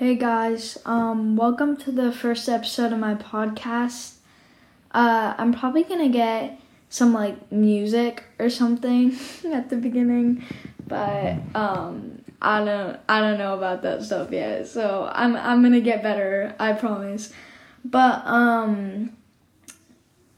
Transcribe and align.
Hey 0.00 0.14
guys, 0.14 0.78
um, 0.86 1.36
welcome 1.36 1.76
to 1.76 1.92
the 1.92 2.10
first 2.10 2.48
episode 2.48 2.90
of 2.94 2.98
my 2.98 3.16
podcast. 3.16 4.14
Uh, 4.92 5.34
I'm 5.36 5.52
probably 5.52 5.82
gonna 5.82 6.08
get 6.08 6.58
some 6.88 7.12
like 7.12 7.52
music 7.52 8.24
or 8.38 8.48
something 8.48 9.14
at 9.52 9.68
the 9.68 9.76
beginning, 9.76 10.42
but 10.86 11.34
um, 11.54 12.22
I 12.40 12.64
don't, 12.64 12.98
I 13.10 13.20
don't 13.20 13.36
know 13.36 13.52
about 13.52 13.82
that 13.82 14.02
stuff 14.02 14.32
yet. 14.32 14.68
So 14.68 15.06
I'm, 15.12 15.36
I'm 15.36 15.62
gonna 15.62 15.82
get 15.82 16.02
better, 16.02 16.54
I 16.58 16.72
promise. 16.72 17.30
But 17.84 18.26
um, 18.26 19.14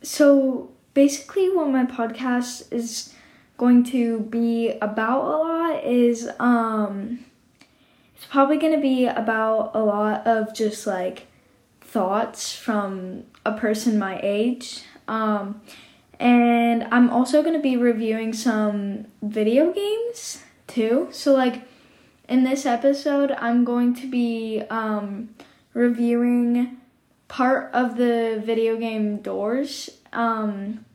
so 0.02 0.72
basically, 0.92 1.54
what 1.54 1.68
my 1.68 1.84
podcast 1.84 2.72
is 2.72 3.14
going 3.58 3.84
to 3.84 4.22
be 4.22 4.70
about 4.80 5.22
a 5.22 5.36
lot 5.38 5.84
is 5.84 6.28
um 6.40 7.20
probably 8.32 8.56
going 8.56 8.72
to 8.72 8.80
be 8.80 9.04
about 9.04 9.72
a 9.74 9.78
lot 9.78 10.26
of 10.26 10.54
just 10.54 10.86
like 10.86 11.26
thoughts 11.82 12.56
from 12.56 13.22
a 13.44 13.52
person 13.52 13.98
my 13.98 14.18
age. 14.22 14.84
Um, 15.06 15.60
and 16.18 16.84
I'm 16.90 17.10
also 17.10 17.42
going 17.42 17.54
to 17.54 17.60
be 17.60 17.76
reviewing 17.76 18.32
some 18.32 19.04
video 19.20 19.70
games 19.70 20.42
too. 20.66 21.08
So, 21.10 21.34
like, 21.34 21.68
in 22.26 22.44
this 22.44 22.64
episode, 22.64 23.32
I'm 23.32 23.66
going 23.66 23.94
to 23.96 24.06
be 24.10 24.62
um, 24.70 25.34
reviewing 25.74 26.78
part 27.28 27.70
of 27.74 27.98
the 27.98 28.42
video 28.42 28.78
game 28.78 29.18
Doors. 29.18 29.90
Um, 30.14 30.86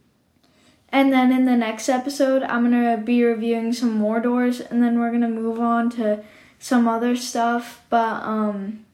and 0.90 1.14
then 1.14 1.32
in 1.32 1.46
the 1.46 1.56
next 1.56 1.88
episode, 1.88 2.42
I'm 2.42 2.72
going 2.72 2.98
to 2.98 3.04
be 3.04 3.24
reviewing 3.24 3.74
some 3.74 3.94
more 3.94 4.20
Doors, 4.20 4.60
and 4.60 4.82
then 4.82 5.00
we're 5.00 5.10
going 5.10 5.22
to 5.22 5.28
move 5.28 5.60
on 5.60 5.92
to 5.92 6.24
some 6.60 6.88
other 6.88 7.16
stuff, 7.16 7.82
but 7.90 8.24
um 8.24 8.86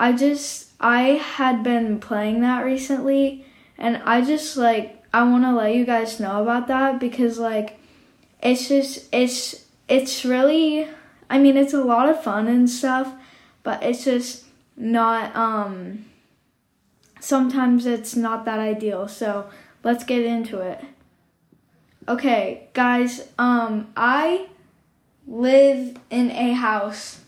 I 0.00 0.12
just 0.12 0.70
I 0.80 1.02
had 1.36 1.62
been 1.62 1.98
playing 2.00 2.40
that 2.40 2.64
recently 2.64 3.44
and 3.76 3.96
I 4.04 4.20
just 4.22 4.56
like 4.56 5.02
I 5.12 5.22
want 5.24 5.44
to 5.44 5.52
let 5.52 5.74
you 5.74 5.84
guys 5.84 6.20
know 6.20 6.42
about 6.42 6.68
that 6.68 7.00
because 7.00 7.38
like 7.38 7.78
it's 8.42 8.68
just 8.68 9.08
it's 9.12 9.64
it's 9.88 10.24
really 10.24 10.88
I 11.30 11.38
mean 11.38 11.56
it's 11.56 11.74
a 11.74 11.82
lot 11.82 12.08
of 12.08 12.22
fun 12.22 12.46
and 12.46 12.68
stuff, 12.68 13.12
but 13.62 13.82
it's 13.82 14.04
just 14.04 14.44
not 14.76 15.34
um 15.34 16.04
sometimes 17.20 17.86
it's 17.86 18.14
not 18.14 18.44
that 18.44 18.58
ideal. 18.58 19.08
So, 19.08 19.50
let's 19.82 20.04
get 20.04 20.24
into 20.24 20.60
it. 20.60 20.80
Okay, 22.06 22.68
guys, 22.74 23.28
um 23.38 23.92
I 23.96 24.48
live 25.28 25.96
in 26.10 26.30
a 26.30 26.52
house. 26.52 27.20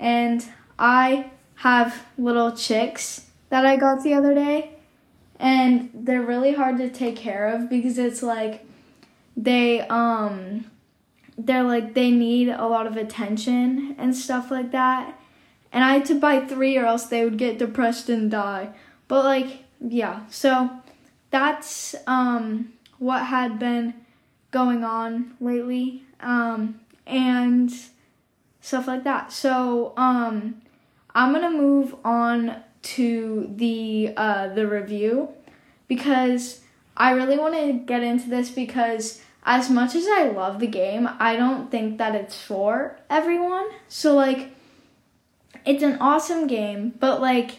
And 0.00 0.44
I 0.78 1.30
have 1.56 2.06
little 2.18 2.52
chicks 2.52 3.26
that 3.50 3.64
I 3.64 3.76
got 3.76 4.02
the 4.02 4.14
other 4.14 4.34
day. 4.34 4.70
And 5.38 5.90
they're 5.92 6.22
really 6.22 6.54
hard 6.54 6.78
to 6.78 6.88
take 6.88 7.16
care 7.16 7.48
of 7.48 7.68
because 7.68 7.98
it's 7.98 8.22
like 8.22 8.66
they 9.36 9.80
um 9.88 10.70
they're 11.36 11.64
like 11.64 11.94
they 11.94 12.10
need 12.10 12.48
a 12.48 12.66
lot 12.66 12.86
of 12.86 12.96
attention 12.96 13.94
and 13.98 14.16
stuff 14.16 14.50
like 14.50 14.70
that. 14.70 15.18
And 15.72 15.82
I 15.82 15.94
had 15.94 16.04
to 16.06 16.18
buy 16.18 16.40
3 16.40 16.78
or 16.78 16.86
else 16.86 17.06
they 17.06 17.24
would 17.24 17.36
get 17.36 17.58
depressed 17.58 18.08
and 18.08 18.30
die. 18.30 18.70
But 19.08 19.24
like 19.24 19.64
yeah. 19.80 20.20
So 20.30 20.70
that's 21.30 21.94
um 22.06 22.72
what 22.98 23.26
had 23.26 23.58
been 23.58 23.94
going 24.50 24.84
on 24.84 25.34
lately. 25.40 26.04
Um 26.20 26.80
and 27.06 27.72
stuff 28.60 28.86
like 28.86 29.04
that. 29.04 29.32
So, 29.32 29.92
um, 29.96 30.62
I'm 31.14 31.32
gonna 31.32 31.50
move 31.50 31.94
on 32.04 32.56
to 32.82 33.50
the 33.56 34.12
uh, 34.16 34.48
the 34.48 34.66
review 34.66 35.28
because 35.86 36.60
I 36.96 37.12
really 37.12 37.38
want 37.38 37.54
to 37.54 37.72
get 37.72 38.02
into 38.02 38.28
this 38.28 38.50
because 38.50 39.22
as 39.44 39.70
much 39.70 39.94
as 39.94 40.06
I 40.08 40.24
love 40.24 40.58
the 40.58 40.66
game, 40.66 41.08
I 41.18 41.36
don't 41.36 41.70
think 41.70 41.98
that 41.98 42.14
it's 42.14 42.40
for 42.40 42.98
everyone. 43.10 43.66
So 43.88 44.14
like 44.14 44.50
it's 45.64 45.82
an 45.82 45.98
awesome 46.00 46.46
game, 46.46 46.94
but 46.98 47.20
like 47.20 47.58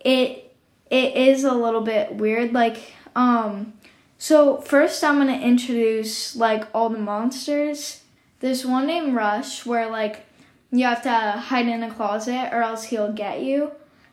it 0.00 0.54
it 0.90 1.16
is 1.16 1.44
a 1.44 1.52
little 1.52 1.82
bit 1.82 2.14
weird 2.14 2.52
like 2.52 2.94
um 3.14 3.72
so 4.18 4.60
first 4.60 5.04
I'm 5.04 5.24
to 5.26 5.32
introduce 5.32 6.34
like 6.34 6.66
all 6.74 6.88
the 6.88 6.98
monsters 6.98 7.99
there's 8.40 8.66
one 8.66 8.86
named 8.86 9.14
Rush 9.14 9.64
where 9.64 9.88
like 9.88 10.26
you 10.70 10.84
have 10.84 11.02
to 11.02 11.10
hide 11.10 11.68
in 11.68 11.82
a 11.82 11.92
closet 11.92 12.50
or 12.52 12.62
else 12.62 12.84
he'll 12.84 13.12
get 13.12 13.42
you. 13.42 13.72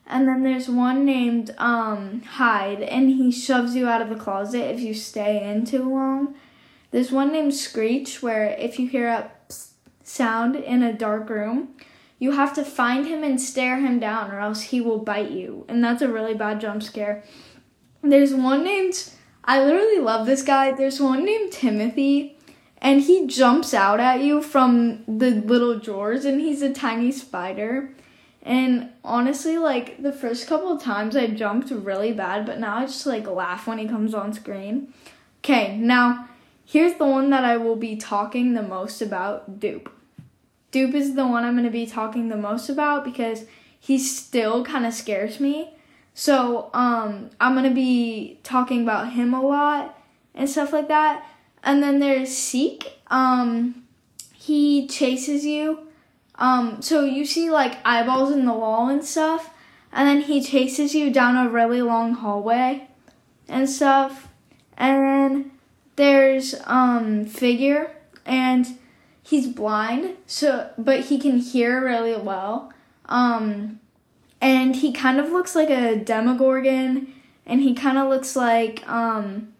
And 0.10 0.28
then 0.28 0.44
there's 0.44 0.70
one 0.70 1.04
named 1.04 1.54
um, 1.58 2.22
Hide, 2.22 2.82
and 2.82 3.10
he 3.10 3.30
shoves 3.30 3.76
you 3.76 3.90
out 3.90 4.02
of 4.02 4.08
the 4.08 4.16
closet 4.16 4.74
if 4.74 4.80
you 4.80 4.94
stay 4.94 5.44
in 5.44 5.66
too 5.66 5.84
long. 5.94 6.34
There's 6.92 7.12
one 7.12 7.34
named 7.34 7.54
Screech, 7.54 8.24
where 8.24 8.56
if 8.58 8.80
you 8.80 8.88
hear 8.88 9.10
a 9.10 9.30
sound 10.04 10.56
in 10.56 10.82
a 10.82 10.94
dark 10.94 11.30
room, 11.30 11.76
you 12.20 12.32
have 12.32 12.54
to 12.54 12.64
find 12.64 13.06
him 13.06 13.22
and 13.22 13.40
stare 13.40 13.82
him 13.82 14.00
down, 14.00 14.32
or 14.32 14.40
else 14.40 14.62
he 14.62 14.80
will 14.80 15.00
bite 15.00 15.32
you. 15.32 15.66
And 15.68 15.84
that's 15.84 16.02
a 16.02 16.08
really 16.08 16.34
bad 16.34 16.62
jump 16.62 16.84
scare. 16.84 17.26
There's 18.02 18.34
one 18.34 18.64
named, 18.64 19.12
I 19.44 19.62
literally 19.62 20.00
love 20.00 20.26
this 20.26 20.42
guy. 20.42 20.72
There's 20.72 21.02
one 21.02 21.26
named 21.26 21.52
Timothy, 21.52 22.37
and 22.82 23.02
he 23.02 23.28
jumps 23.28 23.74
out 23.74 24.00
at 24.00 24.22
you 24.22 24.42
from 24.42 25.04
the 25.08 25.32
little 25.32 25.80
drawers 25.80 26.26
and 26.26 26.40
he's 26.40 26.62
a 26.62 26.74
tiny 26.74 27.12
spider. 27.12 27.92
And 28.44 28.92
honestly 29.04 29.58
like 29.58 30.02
the 30.02 30.14
first 30.14 30.48
couple 30.48 30.72
of 30.72 30.82
times 30.82 31.16
i 31.16 31.28
jumped 31.28 31.70
really 31.72 32.14
bad 32.14 32.46
but 32.46 32.60
now 32.60 32.78
i 32.78 32.86
just 32.86 33.06
like 33.06 33.28
laugh 33.28 33.68
when 33.68 33.78
he 33.78 33.88
comes 33.88 34.14
on 34.14 34.34
screen. 34.34 34.94
Okay 35.44 35.78
now 35.78 36.30
here's 36.66 36.94
the 36.96 37.06
one 37.06 37.30
that 37.32 37.44
i 37.44 37.58
will 37.58 37.76
be 37.76 37.96
talking 37.96 38.54
the 38.54 38.64
most 38.64 39.02
about 39.02 39.60
dupe. 39.60 39.92
Dupe 40.72 40.94
is 40.94 41.16
the 41.16 41.28
one 41.28 41.44
i'm 41.44 41.56
going 41.56 41.66
to 41.66 41.72
be 41.72 41.86
talking 41.86 42.30
the 42.30 42.38
most 42.38 42.70
about 42.70 43.04
because 43.04 43.46
he 43.80 43.98
still 44.00 44.64
kind 44.64 44.86
of 44.86 44.94
scares 44.94 45.40
me. 45.40 45.74
So 46.14 46.70
um 46.74 47.32
i'm 47.42 47.54
going 47.54 47.68
to 47.68 47.76
be 47.76 48.40
talking 48.44 48.84
about 48.84 49.12
him 49.12 49.34
a 49.34 49.42
lot 49.42 50.00
and 50.34 50.50
stuff 50.50 50.72
like 50.72 50.88
that 50.88 51.26
and 51.64 51.82
then 51.84 52.00
there's 52.00 52.30
Seek. 52.30 53.00
Um, 53.08 53.84
he 54.34 54.88
chases 54.88 55.46
you. 55.46 55.88
Um, 56.36 56.82
so 56.82 57.04
you 57.04 57.26
see 57.26 57.50
like 57.50 57.78
eyeballs 57.84 58.32
in 58.32 58.46
the 58.46 58.54
wall 58.54 58.90
and 58.90 59.04
stuff, 59.04 59.54
and 59.92 60.08
then 60.08 60.22
he 60.22 60.42
chases 60.42 60.94
you 60.94 61.12
down 61.12 61.36
a 61.36 61.50
really 61.50 61.82
long 61.82 62.14
hallway 62.14 62.88
and 63.48 63.70
stuff. 63.70 64.28
And 64.78 65.04
then 65.04 65.52
there's 65.96 66.56
um 66.66 67.26
Figure, 67.26 67.92
and 68.26 68.78
he's 69.24 69.48
blind, 69.48 70.18
so 70.28 70.70
but 70.78 71.02
he 71.02 71.18
can 71.18 71.40
hear 71.40 71.84
really 71.84 72.16
well. 72.16 72.72
Um, 73.08 73.80
and 74.40 74.76
he 74.76 74.92
kind 74.92 75.20
of 75.20 75.32
looks 75.32 75.56
like 75.56 75.70
a 75.70 75.96
Demogorgon, 75.96 77.14
and 77.46 77.62
he 77.62 77.74
kind 77.74 77.98
of 77.98 78.10
looks 78.10 78.36
like 78.36 78.88
um 78.88 79.54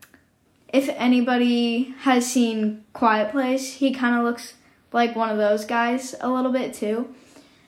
if 0.74 0.90
anybody 0.90 1.96
has 2.00 2.30
seen 2.30 2.84
Quiet 2.94 3.32
Place, 3.32 3.74
he 3.76 3.94
kind 3.94 4.16
of 4.16 4.24
looks 4.24 4.54
like 4.92 5.16
one 5.16 5.30
of 5.30 5.38
those 5.38 5.66
guys 5.66 6.16
a 6.20 6.30
little 6.30 6.52
bit 6.52 6.74
too. 6.74 7.14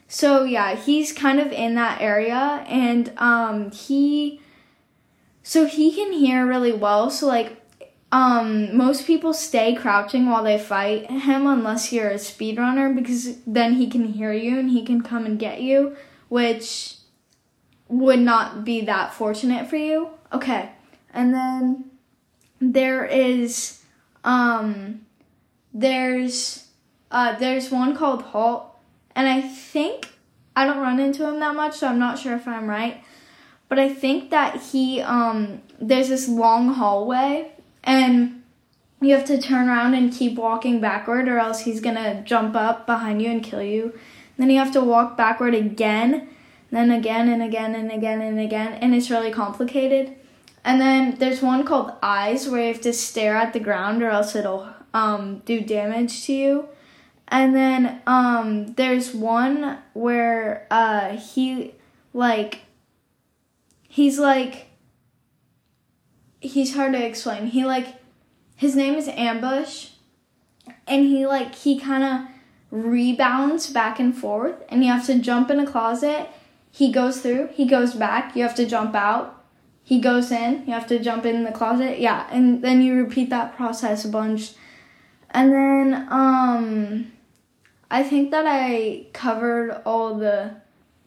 So 0.08 0.44
yeah, 0.44 0.74
he's 0.74 1.12
kind 1.12 1.38
of 1.38 1.52
in 1.52 1.76
that 1.76 2.00
area 2.00 2.64
and 2.68 3.12
um 3.16 3.70
he 3.70 4.40
so 5.42 5.66
he 5.66 5.94
can 5.94 6.12
hear 6.12 6.46
really 6.46 6.72
well. 6.72 7.10
So 7.10 7.26
like 7.26 7.56
um 8.12 8.76
most 8.76 9.06
people 9.06 9.32
stay 9.32 9.74
crouching 9.74 10.28
while 10.28 10.42
they 10.42 10.58
fight 10.58 11.10
him 11.10 11.46
unless 11.46 11.92
you're 11.92 12.10
a 12.10 12.14
speedrunner 12.14 12.94
because 12.94 13.38
then 13.46 13.74
he 13.74 13.88
can 13.88 14.04
hear 14.04 14.32
you 14.32 14.58
and 14.58 14.70
he 14.70 14.84
can 14.84 15.02
come 15.02 15.24
and 15.24 15.38
get 15.38 15.62
you, 15.62 15.96
which 16.28 16.96
would 17.88 18.20
not 18.20 18.64
be 18.64 18.80
that 18.82 19.14
fortunate 19.14 19.68
for 19.68 19.76
you. 19.76 20.10
Okay. 20.32 20.70
And 21.12 21.34
then 21.34 21.89
there 22.60 23.04
is 23.04 23.82
um 24.24 25.00
there's 25.72 26.68
uh 27.10 27.38
there's 27.38 27.70
one 27.70 27.96
called 27.96 28.22
Halt 28.22 28.76
and 29.14 29.28
I 29.28 29.40
think 29.40 30.12
I 30.54 30.66
don't 30.66 30.78
run 30.78 31.00
into 31.00 31.26
him 31.26 31.40
that 31.40 31.54
much 31.54 31.76
so 31.76 31.86
I'm 31.88 31.98
not 31.98 32.18
sure 32.18 32.36
if 32.36 32.46
I'm 32.46 32.68
right 32.68 33.02
but 33.68 33.78
I 33.78 33.88
think 33.88 34.30
that 34.30 34.60
he 34.60 35.00
um 35.00 35.62
there's 35.80 36.08
this 36.08 36.28
long 36.28 36.74
hallway 36.74 37.52
and 37.82 38.40
you 39.00 39.14
have 39.14 39.24
to 39.26 39.40
turn 39.40 39.68
around 39.68 39.94
and 39.94 40.12
keep 40.12 40.36
walking 40.36 40.80
backward 40.80 41.28
or 41.28 41.38
else 41.38 41.60
he's 41.60 41.80
gonna 41.80 42.22
jump 42.22 42.54
up 42.54 42.86
behind 42.86 43.22
you 43.22 43.30
and 43.30 43.42
kill 43.42 43.62
you. 43.62 43.98
Then 44.36 44.50
you 44.50 44.58
have 44.58 44.72
to 44.72 44.80
walk 44.80 45.16
backward 45.16 45.54
again, 45.54 46.28
then 46.70 46.90
again 46.90 47.28
and 47.28 47.42
again 47.42 47.74
and 47.74 47.90
again 47.90 48.20
and 48.20 48.38
again, 48.38 48.74
and 48.74 48.94
it's 48.94 49.10
really 49.10 49.30
complicated. 49.30 50.16
And 50.64 50.80
then 50.80 51.16
there's 51.18 51.42
one 51.42 51.64
called 51.64 51.92
Eyes 52.02 52.48
where 52.48 52.62
you 52.62 52.72
have 52.72 52.82
to 52.82 52.92
stare 52.92 53.36
at 53.36 53.52
the 53.52 53.60
ground 53.60 54.02
or 54.02 54.10
else 54.10 54.36
it'll 54.36 54.68
um, 54.92 55.38
do 55.46 55.60
damage 55.60 56.26
to 56.26 56.32
you. 56.32 56.68
And 57.30 57.54
then 57.54 58.02
um 58.06 58.74
there's 58.74 59.14
one 59.14 59.78
where 59.92 60.66
uh 60.70 61.16
he 61.16 61.74
like 62.12 62.62
he's 63.88 64.18
like 64.18 64.66
he's 66.40 66.74
hard 66.74 66.92
to 66.92 67.06
explain. 67.06 67.46
He 67.46 67.64
like 67.64 67.96
his 68.56 68.74
name 68.74 68.94
is 68.94 69.08
Ambush 69.08 69.90
and 70.86 71.06
he 71.06 71.26
like 71.26 71.54
he 71.54 71.78
kind 71.78 72.02
of 72.02 72.28
rebounds 72.72 73.68
back 73.70 74.00
and 74.00 74.16
forth 74.16 74.56
and 74.68 74.84
you 74.84 74.90
have 74.90 75.06
to 75.06 75.18
jump 75.18 75.50
in 75.50 75.60
a 75.60 75.66
closet. 75.66 76.28
He 76.72 76.92
goes 76.92 77.20
through, 77.20 77.50
he 77.52 77.64
goes 77.64 77.94
back, 77.94 78.36
you 78.36 78.42
have 78.42 78.54
to 78.56 78.66
jump 78.66 78.94
out. 78.94 79.39
He 79.90 79.98
goes 80.00 80.30
in, 80.30 80.62
you 80.66 80.72
have 80.72 80.86
to 80.86 81.00
jump 81.00 81.26
in 81.26 81.42
the 81.42 81.50
closet. 81.50 81.98
Yeah, 81.98 82.28
and 82.30 82.62
then 82.62 82.80
you 82.80 82.94
repeat 82.94 83.28
that 83.30 83.56
process 83.56 84.04
a 84.04 84.08
bunch. 84.08 84.52
And 85.30 85.52
then 85.52 86.06
um 86.10 87.10
I 87.90 88.04
think 88.04 88.30
that 88.30 88.46
I 88.46 89.06
covered 89.12 89.82
all 89.84 90.14
the 90.14 90.36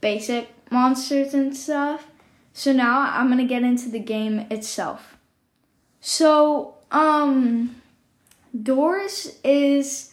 basic 0.02 0.50
monsters 0.70 1.34
and 1.34 1.56
stuff. 1.56 2.08
So 2.52 2.74
now 2.74 3.10
I'm 3.14 3.28
going 3.28 3.40
to 3.40 3.54
get 3.56 3.64
into 3.64 3.88
the 3.90 4.00
game 4.00 4.40
itself. 4.52 5.18
So, 6.02 6.76
um 6.92 7.82
Doors 8.70 9.40
is 9.44 10.12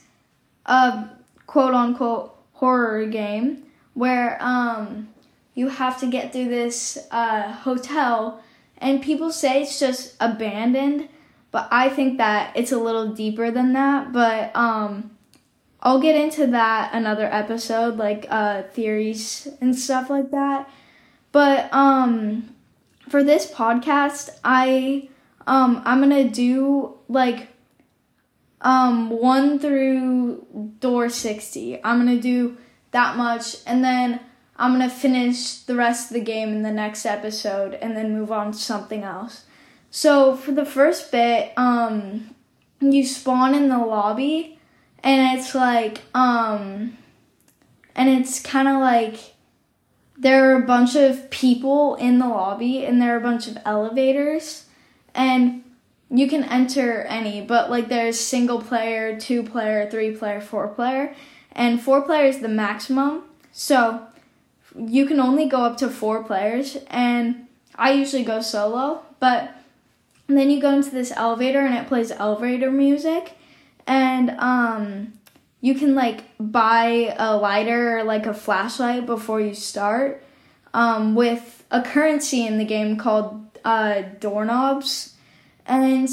a 0.65 1.09
quote 1.47 1.75
unquote 1.75 2.39
horror 2.53 3.05
game 3.07 3.65
where 3.95 4.39
um, 4.41 5.09
you 5.55 5.69
have 5.69 5.99
to 6.01 6.07
get 6.07 6.33
through 6.33 6.49
this 6.49 6.97
uh, 7.11 7.53
hotel, 7.53 8.41
and 8.81 9.03
people 9.03 9.31
say 9.31 9.63
it's 9.63 9.79
just 9.79 10.17
abandoned, 10.21 11.09
but 11.51 11.69
I 11.71 11.89
think 11.89 12.19
that 12.19 12.57
it's 12.57 12.73
a 12.73 12.79
little 12.79 13.09
deeper 13.09 13.51
than 13.51 13.73
that. 13.75 14.13
But 14.13 14.55
um, 14.57 15.11
I'll 15.81 16.01
get 16.01 16.17
into 16.17 16.47
that 16.49 16.95
another 16.95 17.27
episode, 17.27 17.97
like 17.97 18.27
uh, 18.31 18.63
theories 18.63 19.49
and 19.61 19.77
stuff 19.77 20.09
like 20.11 20.31
that. 20.31 20.71
But 21.33 21.73
um, 21.73 22.55
for 23.09 23.23
this 23.23 23.51
podcast, 23.51 24.31
I 24.45 25.09
um, 25.47 25.83
I'm 25.85 26.01
gonna 26.01 26.29
do 26.29 26.99
like 27.09 27.49
um, 28.61 29.11
1 29.11 29.59
through 29.59 30.47
door 30.81 31.09
60. 31.09 31.83
I'm 31.85 32.07
to 32.07 32.21
do 32.21 32.57
that 32.91 33.17
much 33.17 33.57
and 33.67 33.83
then 33.83 34.21
I'm 34.61 34.79
to 34.79 34.91
finish 34.91 35.55
the 35.55 35.75
rest 35.75 36.11
of 36.11 36.15
the 36.15 36.21
game 36.21 36.51
in 36.51 36.63
the 36.63 36.71
next 36.71 37.07
episode 37.07 37.75
and 37.75 37.97
then 37.97 38.13
move 38.13 38.31
on 38.31 38.53
to 38.53 38.59
something 38.59 39.03
else. 39.03 39.45
So 39.91 40.37
for 40.37 40.53
the 40.53 40.67
first 40.67 41.11
bit, 41.11 41.53
um, 41.57 42.35
you 42.79 43.07
spawn 43.07 43.55
in 43.55 43.69
the 43.69 43.79
lobby 43.79 44.59
and 45.03 45.39
it's 45.39 45.55
like, 45.55 46.03
um, 46.15 46.99
and 47.95 48.11
it's 48.11 48.39
kind 48.39 48.69
of 48.69 48.81
like 48.81 49.35
there 50.19 50.51
are 50.51 50.63
a 50.63 50.67
bunch 50.67 50.95
of 50.95 51.31
people 51.31 51.95
in 51.95 52.19
the 52.19 52.29
lobby 52.29 52.85
and 52.85 53.01
there 53.01 53.15
are 53.15 53.19
a 53.19 53.23
bunch 53.23 53.49
of 53.49 53.57
elevators 53.65 54.67
and 55.15 55.65
you 56.11 56.29
can 56.29 56.45
enter 56.45 57.03
any, 57.05 57.41
but 57.41 57.71
like 57.71 57.89
there's 57.89 58.21
single 58.21 58.61
player, 58.61 59.19
two 59.19 59.43
player, 59.43 59.89
three 59.89 60.15
player, 60.15 60.43
four 60.43 60.69
player, 60.69 61.15
and 61.53 61.81
four 61.81 62.03
player 62.03 62.27
is 62.27 62.41
the 62.41 62.49
maximum. 62.49 63.23
So 63.53 64.07
you 64.77 65.07
can 65.07 65.21
only 65.21 65.47
go 65.47 65.63
up 65.63 65.77
to 65.79 65.89
four 65.89 66.23
players, 66.25 66.77
and 66.89 67.47
I 67.75 67.93
usually 67.93 68.25
go 68.25 68.41
solo, 68.41 69.03
but 69.19 69.55
then 70.27 70.51
you 70.51 70.61
go 70.61 70.73
into 70.75 70.91
this 70.91 71.13
elevator 71.13 71.61
and 71.61 71.75
it 71.75 71.89
plays 71.89 72.11
elevator 72.11 72.71
music, 72.71 73.33
and 73.87 74.31
um, 74.39 75.13
you 75.61 75.75
can 75.75 75.95
like 75.95 76.25
buy 76.39 77.15
a 77.19 77.37
lighter 77.37 77.99
or 77.99 78.05
like 78.05 78.27
a 78.27 78.35
flashlight 78.35 79.07
before 79.07 79.41
you 79.41 79.55
start 79.55 80.23
um, 80.73 81.15
with 81.15 81.65
a 81.71 81.83
currency 81.83 82.47
in 82.47 82.59
the 82.59 82.65
game 82.65 82.97
called 82.97 83.59
uh, 83.65 84.03
doorknobs 84.21 85.15
and 85.67 86.09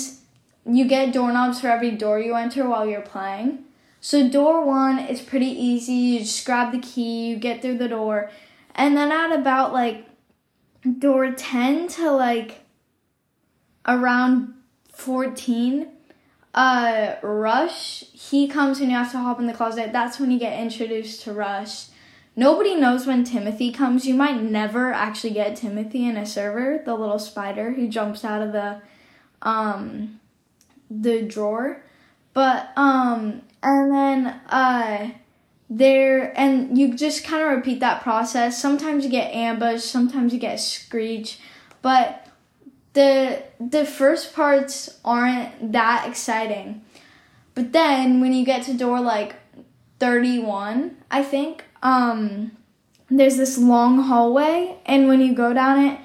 you 0.66 0.88
get 0.88 1.14
doorknobs 1.14 1.62
for 1.62 1.68
every 1.68 1.92
door 1.92 2.20
you 2.20 2.36
enter 2.36 2.68
while 2.68 2.88
you're 2.88 3.02
playing. 3.02 3.64
So 4.02 4.30
door 4.30 4.66
one 4.66 5.00
is 5.00 5.22
pretty 5.22 5.48
easy. 5.48 5.94
You 5.94 6.20
just 6.20 6.46
grab 6.46 6.72
the 6.72 6.80
key, 6.80 7.30
you 7.30 7.38
get 7.38 7.62
through 7.62 7.78
the 7.78 7.88
door, 7.88 8.30
and 8.78 8.96
then 8.96 9.12
at 9.12 9.38
about 9.38 9.74
like 9.74 10.06
door 11.00 11.32
10 11.32 11.88
to 11.88 12.12
like 12.12 12.62
around 13.86 14.54
14 14.94 15.88
uh 16.54 17.16
rush 17.22 18.04
he 18.30 18.48
comes 18.48 18.80
and 18.80 18.90
you 18.90 18.98
have 18.98 19.12
to 19.12 19.18
hop 19.18 19.40
in 19.40 19.48
the 19.48 19.54
closet. 19.54 19.92
That's 19.92 20.20
when 20.20 20.32
you 20.32 20.40
get 20.40 20.60
introduced 20.60 21.24
to 21.24 21.34
rush. 21.34 21.88
Nobody 22.36 22.76
knows 22.76 23.08
when 23.08 23.24
timothy 23.24 23.72
comes. 23.72 24.06
You 24.06 24.16
might 24.16 24.42
never 24.42 24.92
actually 24.94 25.34
get 25.34 25.56
timothy 25.56 26.06
in 26.08 26.18
a 26.18 26.26
server 26.26 26.82
the 26.84 26.96
little 26.96 27.20
spider 27.20 27.72
who 27.72 27.88
jumps 27.88 28.24
out 28.24 28.42
of 28.42 28.52
the 28.54 28.82
um 29.42 30.20
the 30.90 31.22
drawer. 31.22 31.84
But 32.34 32.72
um 32.76 33.42
and 33.64 33.92
then 33.92 34.28
uh 34.50 35.10
there 35.70 36.38
and 36.40 36.78
you 36.78 36.96
just 36.96 37.26
kind 37.26 37.44
of 37.44 37.50
repeat 37.50 37.80
that 37.82 38.02
process. 38.02 38.62
Sometimes 38.62 39.04
you 39.04 39.12
get 39.12 39.34
ambush, 39.34 39.84
sometimes 39.84 40.34
you 40.34 40.40
get 40.40 40.60
screech, 40.60 41.40
but 41.82 42.28
the 42.94 43.44
the 43.60 43.86
first 43.86 44.34
parts 44.34 45.00
aren't 45.04 45.72
that 45.74 46.08
exciting. 46.08 46.82
But 47.54 47.74
then 47.74 48.22
when 48.22 48.34
you 48.34 48.46
get 48.46 48.64
to 48.64 48.74
door 48.74 49.02
like 49.02 49.36
31, 50.00 50.98
I 51.12 51.24
think, 51.24 51.66
um 51.84 52.52
there's 53.10 53.38
this 53.38 53.58
long 53.58 54.02
hallway 54.04 54.78
and 54.86 55.08
when 55.08 55.22
you 55.22 55.34
go 55.34 55.54
down 55.54 55.80
it, 55.86 56.00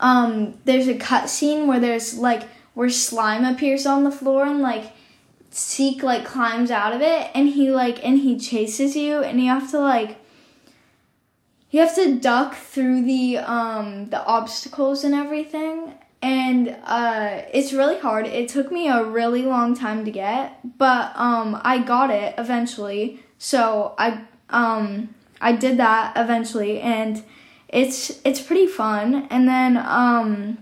um 0.00 0.58
there's 0.64 0.88
a 0.88 0.94
cutscene 0.94 1.66
where 1.66 1.80
there's 1.80 2.18
like 2.18 2.42
where 2.74 2.88
slime 2.88 3.44
appears 3.44 3.86
on 3.86 4.04
the 4.04 4.10
floor 4.10 4.46
and 4.46 4.60
like 4.60 4.92
Seek 5.54 6.02
like 6.02 6.24
climbs 6.24 6.70
out 6.70 6.94
of 6.94 7.02
it 7.02 7.30
and 7.34 7.46
he 7.46 7.70
like 7.70 8.02
and 8.02 8.18
he 8.18 8.38
chases 8.38 8.96
you 8.96 9.22
and 9.22 9.38
you 9.38 9.48
have 9.48 9.70
to 9.70 9.78
like 9.78 10.16
you 11.70 11.80
have 11.80 11.94
to 11.94 12.18
duck 12.18 12.54
through 12.54 13.02
the 13.02 13.36
um 13.36 14.08
the 14.08 14.24
obstacles 14.24 15.04
and 15.04 15.14
everything 15.14 15.92
and 16.22 16.74
uh 16.84 17.42
it's 17.52 17.74
really 17.74 17.98
hard. 17.98 18.26
It 18.26 18.48
took 18.48 18.72
me 18.72 18.88
a 18.88 19.04
really 19.04 19.42
long 19.42 19.76
time 19.76 20.06
to 20.06 20.10
get, 20.10 20.78
but 20.78 21.12
um 21.16 21.60
I 21.62 21.78
got 21.78 22.10
it 22.10 22.34
eventually. 22.38 23.20
So 23.36 23.94
I 23.98 24.22
um 24.48 25.14
I 25.38 25.52
did 25.52 25.76
that 25.76 26.14
eventually 26.16 26.80
and 26.80 27.22
it's 27.68 28.20
it's 28.24 28.40
pretty 28.40 28.66
fun 28.68 29.26
and 29.28 29.46
then 29.46 29.76
um 29.76 30.61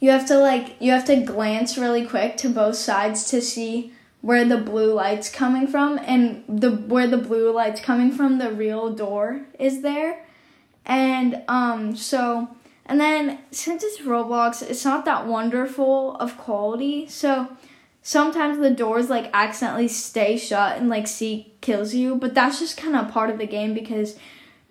you 0.00 0.10
have 0.10 0.26
to 0.26 0.38
like 0.38 0.76
you 0.80 0.92
have 0.92 1.04
to 1.06 1.16
glance 1.16 1.76
really 1.76 2.06
quick 2.06 2.36
to 2.38 2.48
both 2.48 2.76
sides 2.76 3.28
to 3.30 3.40
Seek 3.40 3.92
where 4.20 4.44
the 4.44 4.58
blue 4.58 4.92
light's 4.92 5.30
coming 5.30 5.66
from 5.66 5.98
and 6.04 6.44
the 6.48 6.70
where 6.70 7.06
the 7.06 7.18
blue 7.18 7.52
light's 7.52 7.80
coming 7.80 8.10
from 8.10 8.38
the 8.38 8.52
real 8.52 8.92
door 8.92 9.42
is 9.58 9.82
there. 9.82 10.24
And 10.84 11.42
um 11.48 11.96
so 11.96 12.48
and 12.86 13.00
then 13.00 13.38
since 13.50 13.84
it's 13.84 14.00
roblox 14.00 14.62
it's 14.62 14.84
not 14.84 15.04
that 15.04 15.26
wonderful 15.26 16.16
of 16.16 16.36
quality. 16.36 17.06
So 17.08 17.48
sometimes 18.02 18.58
the 18.58 18.70
doors 18.70 19.10
like 19.10 19.30
accidentally 19.32 19.88
stay 19.88 20.36
shut 20.38 20.78
and 20.78 20.88
like 20.88 21.06
see 21.06 21.52
kills 21.60 21.92
you 21.92 22.14
but 22.16 22.34
that's 22.34 22.58
just 22.58 22.76
kind 22.76 22.96
of 22.96 23.10
part 23.10 23.28
of 23.28 23.36
the 23.36 23.46
game 23.46 23.74
because 23.74 24.16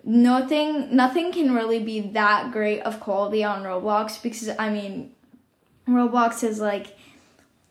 nothing 0.02 0.94
nothing 0.96 1.30
can 1.30 1.54
really 1.54 1.78
be 1.78 2.00
that 2.00 2.50
great 2.50 2.80
of 2.80 2.98
quality 2.98 3.44
on 3.44 3.62
roblox 3.62 4.20
because 4.20 4.48
i 4.58 4.70
mean 4.70 5.12
Roblox 5.88 6.44
is 6.44 6.60
like 6.60 6.96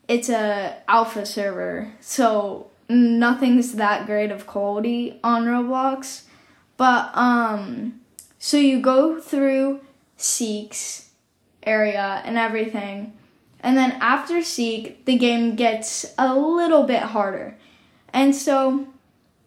it's 0.08 0.30
a 0.30 0.78
alpha 0.88 1.26
server, 1.26 1.94
so 2.00 2.68
nothing's 2.90 3.74
that 3.74 4.06
great 4.06 4.32
of 4.32 4.48
quality 4.48 5.20
on 5.24 5.46
Roblox. 5.46 6.24
But 6.78 7.16
um 7.16 8.02
so 8.40 8.58
you 8.58 8.80
go 8.80 9.20
through 9.20 9.82
Seek's 10.16 11.10
area 11.64 12.22
and 12.24 12.38
everything. 12.38 13.14
And 13.60 13.76
then 13.76 13.94
after 13.94 14.42
Seek, 14.44 15.06
the 15.06 15.18
game 15.18 15.56
gets 15.56 16.14
a 16.18 16.36
little 16.36 16.84
bit 16.84 17.02
harder. 17.02 17.58
And 18.14 18.36
so 18.36 18.88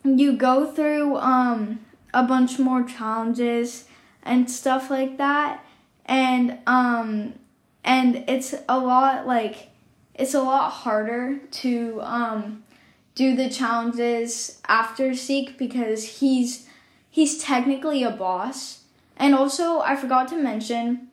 you 0.04 0.36
go 0.36 0.70
through 0.70 1.16
um 1.16 1.80
a 2.12 2.22
bunch 2.24 2.58
more 2.58 2.82
challenges 2.82 3.84
and 4.22 4.50
stuff 4.50 4.90
like 4.90 5.16
that. 5.18 5.64
And 6.04 6.58
um 6.66 7.34
and 7.84 8.24
it's 8.28 8.54
a 8.68 8.78
lot 8.78 9.26
like 9.26 9.68
it's 10.14 10.34
a 10.34 10.42
lot 10.42 10.70
harder 10.70 11.38
to 11.50 12.00
um, 12.02 12.62
do 13.14 13.34
the 13.34 13.48
challenges 13.48 14.60
after 14.68 15.14
Seek 15.14 15.56
because 15.58 16.20
he's 16.20 16.68
he's 17.10 17.42
technically 17.42 18.02
a 18.02 18.10
boss. 18.10 18.84
And 19.16 19.34
also, 19.34 19.80
I 19.80 19.96
forgot 19.96 20.28
to 20.28 20.36
mention, 20.36 21.08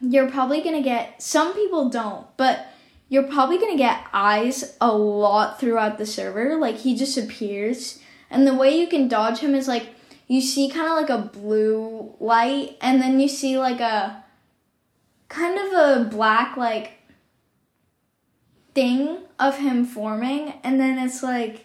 you're 0.00 0.30
probably 0.30 0.60
gonna 0.60 0.82
get 0.82 1.20
some 1.22 1.54
people 1.54 1.88
don't, 1.88 2.26
but 2.36 2.68
you're 3.08 3.24
probably 3.24 3.58
gonna 3.58 3.76
get 3.76 4.06
eyes 4.12 4.76
a 4.80 4.92
lot 4.92 5.58
throughout 5.58 5.98
the 5.98 6.06
server. 6.06 6.56
Like 6.56 6.76
he 6.76 6.96
just 6.96 7.18
appears 7.18 7.98
And 8.30 8.46
the 8.46 8.54
way 8.54 8.78
you 8.78 8.86
can 8.86 9.08
dodge 9.08 9.40
him 9.40 9.54
is 9.54 9.66
like 9.66 9.88
you 10.28 10.40
see 10.40 10.70
kind 10.70 10.86
of 10.86 10.96
like 10.96 11.10
a 11.10 11.28
blue 11.28 12.14
light, 12.20 12.78
and 12.80 13.02
then 13.02 13.18
you 13.18 13.26
see 13.26 13.58
like 13.58 13.80
a 13.80 14.19
kind 15.30 15.58
of 15.58 15.72
a 15.72 16.10
black 16.10 16.58
like 16.58 16.98
thing 18.74 19.18
of 19.38 19.56
him 19.56 19.86
forming, 19.86 20.52
and 20.62 20.78
then 20.78 20.98
it's 20.98 21.22
like, 21.22 21.64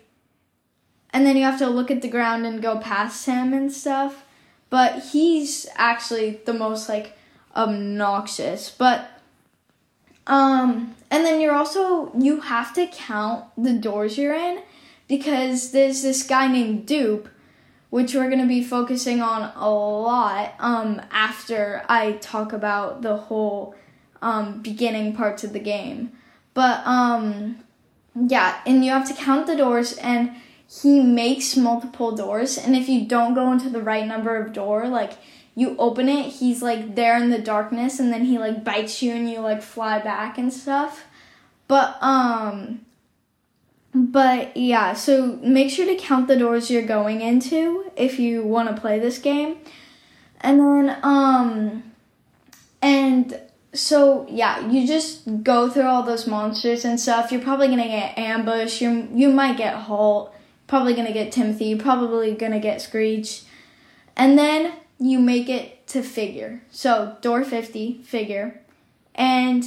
and 1.12 1.26
then 1.26 1.36
you 1.36 1.44
have 1.44 1.60
to 1.60 1.68
look 1.68 1.92
at 1.92 2.02
the 2.02 2.08
ground 2.08 2.46
and 2.46 2.62
go 2.62 2.80
past 2.80 3.26
him 3.26 3.54
and 3.54 3.74
stuff. 3.74 4.24
But 4.70 5.04
he's 5.12 5.68
actually 5.76 6.40
the 6.46 6.54
most 6.54 6.88
like 6.88 7.18
obnoxious. 7.56 8.70
But 8.70 9.10
um, 10.28 10.96
and 11.12 11.26
then 11.26 11.42
you're 11.42 11.54
also 11.54 12.12
you 12.18 12.42
have 12.42 12.74
to 12.74 12.88
count 12.88 13.46
the 13.58 13.74
doors 13.74 14.18
you're 14.18 14.36
in 14.36 14.62
because 15.08 15.72
there's 15.72 16.02
this 16.02 16.24
guy 16.24 16.48
named 16.48 16.86
Dupe, 16.86 17.30
which 17.96 18.14
we're 18.14 18.30
gonna 18.30 18.46
be 18.46 18.62
focusing 18.62 19.22
on 19.22 19.54
a 19.56 19.70
lot 19.70 20.54
um, 20.60 21.02
after 21.12 21.82
I 21.88 22.12
talk 22.20 22.52
about 22.52 23.02
the 23.02 23.16
whole 23.16 23.74
um, 24.22 24.62
beginning 24.62 25.16
parts 25.16 25.46
of 25.46 25.54
the 25.54 25.62
game. 25.62 26.12
But 26.54 26.86
um, 26.86 27.64
yeah, 28.14 28.60
and 28.66 28.84
you 28.84 28.92
have 28.92 29.08
to 29.08 29.14
count 29.14 29.48
the 29.48 29.56
doors, 29.56 29.94
and 29.94 30.32
he 30.68 31.00
makes 31.00 31.56
multiple 31.56 32.14
doors, 32.14 32.58
and 32.58 32.76
if 32.76 32.90
you 32.90 33.06
don't 33.06 33.34
go 33.34 33.50
into 33.54 33.70
the 33.70 33.82
right 33.82 34.06
number 34.06 34.36
of 34.36 34.52
door, 34.52 34.90
like 34.90 35.14
you 35.56 35.78
open 35.80 36.10
it, 36.10 36.34
he's 36.34 36.62
like 36.62 36.96
there 36.96 37.16
in 37.16 37.30
the 37.30 37.40
darkness, 37.40 37.98
and 37.98 38.12
then 38.12 38.26
he 38.26 38.38
like 38.38 38.66
bites 38.66 39.02
you, 39.02 39.14
and 39.14 39.32
you 39.32 39.40
like 39.40 39.62
fly 39.62 40.00
back 40.00 40.38
and 40.38 40.52
stuff. 40.52 41.06
But 41.70 41.98
um 42.02 42.85
but 43.96 44.58
yeah, 44.58 44.94
so 44.94 45.40
make 45.42 45.72
sure 45.72 45.86
to 45.86 45.96
count 45.96 46.28
the 46.28 46.36
doors 46.36 46.70
you're 46.70 46.82
going 46.82 47.22
into 47.22 47.90
if 47.96 48.20
you 48.20 48.44
want 48.44 48.76
to 48.76 48.80
play 48.80 49.00
this 49.00 49.18
game. 49.18 49.58
And 50.42 50.60
then 50.60 51.00
um 51.02 51.84
and 52.82 53.40
so 53.74 54.28
yeah, 54.30 54.70
you 54.70 54.86
just 54.86 55.44
go 55.44 55.70
through 55.70 55.86
all 55.86 56.04
those 56.04 56.28
monsters 56.28 56.84
and 56.84 57.00
stuff. 57.00 57.32
You're 57.32 57.42
probably 57.42 57.70
gonna 57.70 57.88
get 57.88 58.18
ambushed. 58.18 58.82
You 58.82 59.08
you 59.14 59.30
might 59.30 59.58
get 59.58 59.76
Halt. 59.76 60.36
Probably 60.68 60.94
gonna 60.94 61.14
get 61.14 61.32
Timothy. 61.32 61.76
Probably 61.76 62.34
gonna 62.34 62.60
get 62.60 62.82
Screech. 62.82 63.44
And 64.18 64.38
then 64.38 64.74
you 65.00 65.20
make 65.20 65.48
it 65.48 65.88
to 65.88 66.02
figure. 66.02 66.62
So 66.70 67.16
door 67.22 67.46
fifty 67.46 68.02
figure, 68.04 68.60
and 69.14 69.66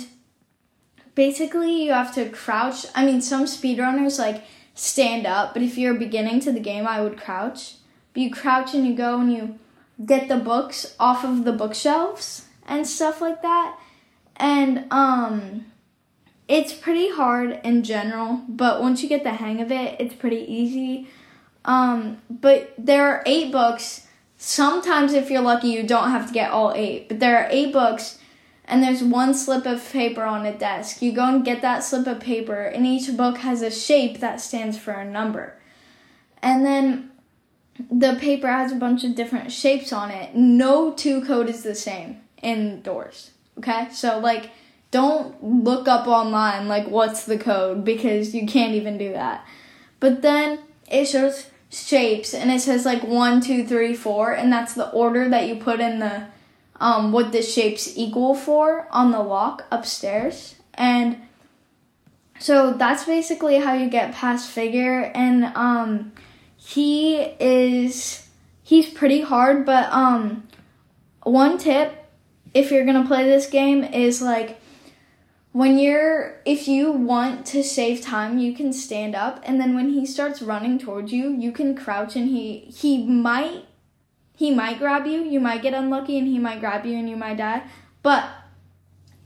basically 1.18 1.82
you 1.82 1.92
have 1.92 2.14
to 2.14 2.30
crouch. 2.30 2.86
I 2.94 3.04
mean, 3.04 3.20
some 3.20 3.44
speedrunners 3.44 4.20
like 4.20 4.44
stand 4.74 5.26
up, 5.26 5.52
but 5.52 5.62
if 5.62 5.76
you're 5.76 5.94
beginning 5.94 6.38
to 6.42 6.52
the 6.52 6.60
game, 6.60 6.86
I 6.86 7.00
would 7.00 7.18
crouch. 7.18 7.74
But 8.12 8.22
you 8.22 8.30
crouch 8.30 8.72
and 8.72 8.86
you 8.86 8.94
go 8.94 9.18
and 9.18 9.32
you 9.32 9.58
get 10.06 10.28
the 10.28 10.36
books 10.36 10.94
off 11.00 11.24
of 11.24 11.44
the 11.44 11.50
bookshelves 11.52 12.46
and 12.64 12.86
stuff 12.86 13.20
like 13.20 13.42
that. 13.42 13.76
And 14.36 14.86
um 14.92 15.66
it's 16.46 16.72
pretty 16.72 17.10
hard 17.10 17.60
in 17.64 17.82
general, 17.82 18.42
but 18.48 18.80
once 18.80 19.02
you 19.02 19.08
get 19.08 19.24
the 19.24 19.34
hang 19.42 19.60
of 19.60 19.72
it, 19.72 19.96
it's 19.98 20.14
pretty 20.14 20.44
easy. 20.60 21.08
Um 21.64 22.22
but 22.30 22.74
there 22.78 23.04
are 23.08 23.24
8 23.26 23.50
books. 23.50 24.06
Sometimes 24.36 25.14
if 25.14 25.32
you're 25.32 25.42
lucky, 25.42 25.70
you 25.70 25.82
don't 25.82 26.12
have 26.12 26.28
to 26.28 26.32
get 26.32 26.52
all 26.52 26.72
8, 26.72 27.08
but 27.08 27.18
there 27.18 27.36
are 27.38 27.48
8 27.50 27.72
books 27.72 28.18
and 28.68 28.82
there's 28.82 29.02
one 29.02 29.32
slip 29.34 29.66
of 29.66 29.92
paper 29.92 30.22
on 30.22 30.44
a 30.44 30.56
desk. 30.56 31.00
You 31.00 31.12
go 31.12 31.24
and 31.24 31.44
get 31.44 31.62
that 31.62 31.80
slip 31.80 32.06
of 32.06 32.20
paper, 32.20 32.62
and 32.62 32.86
each 32.86 33.16
book 33.16 33.38
has 33.38 33.62
a 33.62 33.70
shape 33.70 34.20
that 34.20 34.40
stands 34.40 34.78
for 34.78 34.92
a 34.92 35.10
number. 35.10 35.54
And 36.42 36.64
then 36.64 37.10
the 37.90 38.16
paper 38.20 38.48
has 38.48 38.70
a 38.70 38.76
bunch 38.76 39.04
of 39.04 39.14
different 39.14 39.50
shapes 39.50 39.92
on 39.92 40.10
it. 40.10 40.34
No 40.34 40.92
two 40.92 41.24
code 41.24 41.48
is 41.48 41.62
the 41.62 41.74
same 41.74 42.20
in 42.42 42.82
Doors. 42.82 43.30
Okay? 43.56 43.88
So, 43.90 44.18
like, 44.18 44.50
don't 44.90 45.42
look 45.42 45.88
up 45.88 46.06
online, 46.06 46.68
like, 46.68 46.88
what's 46.88 47.24
the 47.24 47.38
code, 47.38 47.84
because 47.84 48.34
you 48.34 48.46
can't 48.46 48.74
even 48.74 48.98
do 48.98 49.12
that. 49.12 49.46
But 50.00 50.22
then 50.22 50.60
it 50.90 51.06
shows 51.06 51.46
shapes, 51.70 52.34
and 52.34 52.50
it 52.50 52.60
says, 52.60 52.84
like, 52.84 53.02
one, 53.02 53.40
two, 53.40 53.66
three, 53.66 53.94
four, 53.94 54.32
and 54.32 54.52
that's 54.52 54.74
the 54.74 54.90
order 54.90 55.28
that 55.28 55.48
you 55.48 55.56
put 55.56 55.80
in 55.80 55.98
the 55.98 56.28
um, 56.80 57.12
what 57.12 57.32
the 57.32 57.42
shapes 57.42 57.96
equal 57.96 58.34
for 58.34 58.86
on 58.90 59.10
the 59.10 59.20
lock 59.20 59.64
upstairs. 59.70 60.56
And 60.74 61.20
so 62.38 62.72
that's 62.72 63.04
basically 63.04 63.58
how 63.58 63.74
you 63.74 63.88
get 63.88 64.14
past 64.14 64.50
figure. 64.50 65.10
And 65.14 65.44
um, 65.56 66.12
he 66.56 67.16
is, 67.40 68.28
he's 68.62 68.88
pretty 68.88 69.22
hard, 69.22 69.66
but 69.66 69.92
um, 69.92 70.46
one 71.22 71.58
tip 71.58 71.94
if 72.54 72.70
you're 72.70 72.86
gonna 72.86 73.06
play 73.06 73.24
this 73.24 73.48
game 73.48 73.84
is 73.84 74.22
like, 74.22 74.58
when 75.52 75.78
you're 75.78 76.40
if 76.44 76.68
you 76.68 76.92
want 76.92 77.46
to 77.46 77.64
save 77.64 78.00
time 78.00 78.38
you 78.38 78.54
can 78.54 78.72
stand 78.72 79.14
up 79.14 79.40
and 79.44 79.60
then 79.60 79.74
when 79.74 79.88
he 79.90 80.04
starts 80.04 80.42
running 80.42 80.78
towards 80.78 81.12
you 81.12 81.30
you 81.30 81.50
can 81.50 81.74
crouch 81.74 82.14
and 82.14 82.28
he 82.28 82.60
he 82.72 83.04
might 83.04 83.64
he 84.38 84.52
might 84.52 84.78
grab 84.78 85.04
you, 85.04 85.24
you 85.24 85.40
might 85.40 85.62
get 85.62 85.74
unlucky, 85.74 86.16
and 86.16 86.28
he 86.28 86.38
might 86.38 86.60
grab 86.60 86.86
you 86.86 86.96
and 86.96 87.10
you 87.10 87.16
might 87.16 87.38
die. 87.38 87.64
But 88.04 88.24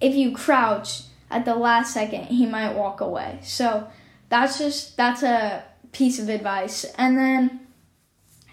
if 0.01 0.15
you 0.15 0.33
crouch 0.33 1.03
at 1.31 1.45
the 1.45 1.55
last 1.55 1.93
second, 1.93 2.29
he 2.29 2.47
might 2.47 2.75
walk 2.75 3.03
away. 3.03 3.39
So 3.43 3.89
that's 4.31 4.57
just 4.57 4.97
that's 4.97 5.23
a 5.23 5.65
piece 5.93 6.19
of 6.19 6.31
advice. 6.31 6.87
And 6.97 7.19
then 7.19 7.61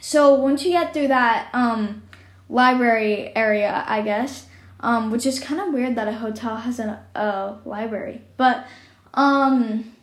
so 0.02 0.34
once 0.34 0.66
you 0.66 0.72
get 0.72 0.94
through 0.94 1.08
that 1.08 1.48
um, 1.54 2.04
library 2.50 3.34
area, 3.38 3.86
I 3.88 4.02
guess, 4.02 4.48
um, 4.82 5.12
which 5.12 5.26
is 5.26 5.40
kind 5.40 5.62
of 5.62 5.74
weird 5.74 5.96
that 5.96 6.10
a 6.10 6.14
hotel 6.14 6.58
has 6.58 6.78
a, 6.82 7.02
a 7.16 7.60
library, 7.64 8.20
but 8.36 8.68
um, 9.14 9.94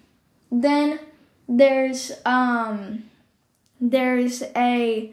then 0.51 1.01
there's 1.51 2.13
um, 2.25 3.11
there's 3.79 4.43
a 4.57 5.13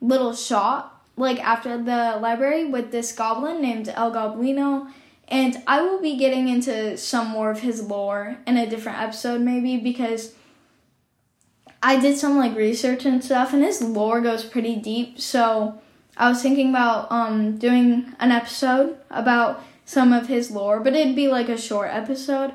little 0.00 0.34
shop 0.34 0.96
like 1.16 1.42
after 1.42 1.76
the 1.82 2.18
library 2.20 2.66
with 2.66 2.90
this 2.90 3.12
goblin 3.12 3.62
named 3.62 3.88
El 3.88 4.12
Goblino. 4.12 4.90
And 5.28 5.62
I 5.66 5.80
will 5.80 6.00
be 6.00 6.16
getting 6.16 6.48
into 6.48 6.96
some 6.96 7.28
more 7.28 7.50
of 7.50 7.60
his 7.60 7.82
lore 7.82 8.36
in 8.46 8.56
a 8.56 8.68
different 8.68 9.00
episode, 9.00 9.40
maybe 9.40 9.76
because 9.76 10.34
I 11.82 11.98
did 11.98 12.16
some 12.16 12.36
like 12.36 12.56
research 12.56 13.04
and 13.04 13.22
stuff, 13.24 13.52
and 13.52 13.62
his 13.62 13.82
lore 13.82 14.20
goes 14.20 14.44
pretty 14.44 14.76
deep. 14.76 15.20
So 15.20 15.80
I 16.16 16.28
was 16.28 16.42
thinking 16.42 16.70
about 16.70 17.10
um, 17.10 17.58
doing 17.58 18.14
an 18.20 18.30
episode 18.30 18.98
about 19.10 19.64
some 19.84 20.12
of 20.12 20.28
his 20.28 20.50
lore, 20.50 20.80
but 20.80 20.94
it'd 20.94 21.16
be 21.16 21.28
like 21.28 21.48
a 21.48 21.58
short 21.58 21.90
episode. 21.92 22.52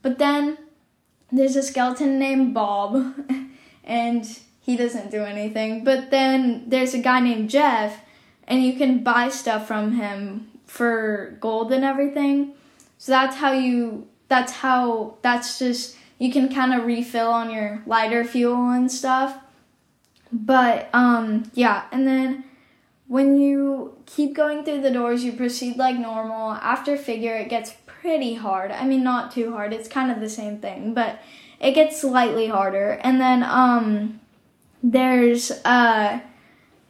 But 0.00 0.18
then 0.18 0.58
there's 1.30 1.56
a 1.56 1.62
skeleton 1.62 2.18
named 2.18 2.54
Bob, 2.54 3.14
and 3.84 4.38
he 4.62 4.76
doesn't 4.76 5.10
do 5.10 5.22
anything. 5.24 5.84
But 5.84 6.10
then 6.10 6.64
there's 6.68 6.94
a 6.94 6.98
guy 6.98 7.20
named 7.20 7.50
Jeff, 7.50 8.00
and 8.46 8.64
you 8.64 8.74
can 8.74 9.02
buy 9.02 9.28
stuff 9.28 9.66
from 9.66 9.92
him 9.92 10.48
for 10.66 11.36
gold 11.40 11.72
and 11.72 11.84
everything. 11.84 12.54
So 12.96 13.12
that's 13.12 13.36
how 13.36 13.52
you, 13.52 14.06
that's 14.28 14.52
how, 14.52 15.16
that's 15.20 15.58
just, 15.58 15.96
you 16.18 16.32
can 16.32 16.48
kind 16.48 16.72
of 16.72 16.86
refill 16.86 17.28
on 17.28 17.50
your 17.50 17.82
lighter 17.84 18.24
fuel 18.24 18.70
and 18.70 18.90
stuff. 18.90 19.36
But, 20.32 20.88
um, 20.94 21.50
yeah, 21.52 21.84
and 21.92 22.06
then 22.06 22.44
when 23.08 23.36
you 23.36 23.98
keep 24.06 24.32
going 24.32 24.64
through 24.64 24.80
the 24.80 24.90
doors, 24.90 25.24
you 25.24 25.32
proceed 25.32 25.76
like 25.76 25.98
normal. 25.98 26.52
After 26.52 26.96
figure, 26.96 27.36
it 27.36 27.50
gets 27.50 27.74
pretty 27.84 28.34
hard. 28.34 28.70
I 28.70 28.86
mean, 28.86 29.02
not 29.02 29.32
too 29.32 29.52
hard, 29.52 29.72
it's 29.72 29.88
kind 29.88 30.10
of 30.10 30.20
the 30.20 30.30
same 30.30 30.58
thing, 30.58 30.94
but 30.94 31.20
it 31.60 31.72
gets 31.72 32.00
slightly 32.00 32.46
harder. 32.46 32.92
And 33.02 33.20
then, 33.20 33.42
um, 33.42 34.20
there's 34.82 35.50
uh 35.64 36.20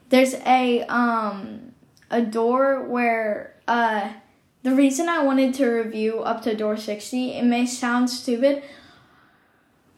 there's 0.09 0.35
a 0.47 0.83
um 0.83 1.73
a 2.11 2.23
door 2.23 2.83
where 2.83 3.55
uh 3.69 4.13
the 4.63 4.75
reason 4.75 5.09
I 5.09 5.23
wanted 5.25 5.55
to 5.55 5.67
review 5.67 6.21
up 6.21 6.43
to 6.43 6.55
door 6.55 6.77
60, 6.77 7.33
it 7.33 7.45
may 7.45 7.67
sound 7.67 8.09
stupid, 8.09 8.63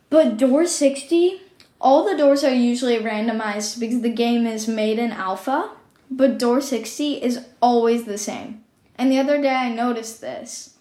but 0.08 0.38
door 0.38 0.64
60, 0.64 1.42
all 1.80 2.02
the 2.04 2.16
doors 2.16 2.42
are 2.42 2.54
usually 2.54 2.96
randomized 2.96 3.78
because 3.78 4.00
the 4.00 4.08
game 4.08 4.46
is 4.46 4.66
made 4.66 4.98
in 4.98 5.12
alpha, 5.12 5.70
but 6.10 6.38
door 6.38 6.62
60 6.62 7.22
is 7.22 7.44
always 7.60 8.04
the 8.04 8.16
same. 8.16 8.64
And 8.96 9.12
the 9.12 9.18
other 9.18 9.40
day 9.40 9.54
I 9.54 9.68
noticed 9.68 10.22
this. 10.22 10.76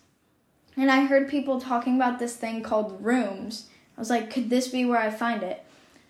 And 0.78 0.90
I 0.90 1.06
heard 1.06 1.30
people 1.30 1.60
talking 1.60 1.98
about 1.98 2.20
this 2.20 2.38
thing 2.38 2.64
called 2.64 3.04
rooms. 3.04 3.68
I 3.98 4.02
was 4.02 4.10
like, 4.10 4.32
could 4.32 4.50
this 4.50 4.70
be 4.70 4.86
where 4.86 5.00
I 5.00 5.10
find 5.10 5.44
it? 5.44 5.66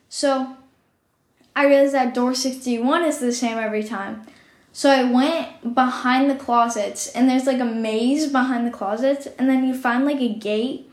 So 0.10 0.58
I 1.56 1.66
realized 1.66 1.94
that 1.94 2.14
door 2.14 2.34
61 2.34 3.06
is 3.06 3.20
the 3.20 3.32
same 3.32 3.58
every 3.58 3.84
time. 3.84 4.26
So 4.72 4.90
I 4.90 5.04
went 5.04 5.76
behind 5.76 6.30
the 6.30 6.36
closets, 6.36 7.08
and 7.08 7.30
there's 7.30 7.46
like 7.46 7.60
a 7.60 7.66
maze 7.66 8.32
behind 8.32 8.66
the 8.66 8.72
closets, 8.72 9.28
and 9.38 9.48
then 9.48 9.68
you 9.68 9.76
find 9.76 10.06
like 10.06 10.20
a 10.20 10.34
gate. 10.34 10.90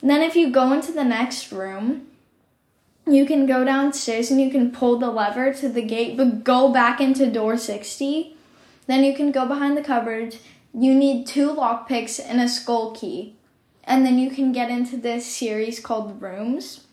And 0.00 0.08
then 0.08 0.22
if 0.22 0.36
you 0.36 0.50
go 0.50 0.72
into 0.72 0.92
the 0.92 1.04
next 1.04 1.50
room, 1.50 2.06
you 3.06 3.26
can 3.26 3.46
go 3.46 3.64
downstairs 3.64 4.30
and 4.30 4.40
you 4.40 4.50
can 4.50 4.70
pull 4.70 4.98
the 4.98 5.10
lever 5.10 5.52
to 5.54 5.68
the 5.68 5.82
gate, 5.82 6.16
but 6.16 6.44
go 6.44 6.72
back 6.72 7.00
into 7.00 7.30
door 7.30 7.56
60. 7.56 8.36
Then 8.86 9.04
you 9.04 9.14
can 9.14 9.32
go 9.32 9.46
behind 9.46 9.76
the 9.76 9.82
cupboards. 9.82 10.38
You 10.72 10.94
need 10.94 11.26
two 11.26 11.52
lockpicks 11.52 12.20
and 12.24 12.40
a 12.40 12.48
skull 12.48 12.92
key. 12.92 13.34
And 13.84 14.06
then 14.06 14.18
you 14.18 14.30
can 14.30 14.52
get 14.52 14.70
into 14.70 14.96
this 14.96 15.26
series 15.26 15.80
called 15.80 16.22
Rooms. 16.22 16.86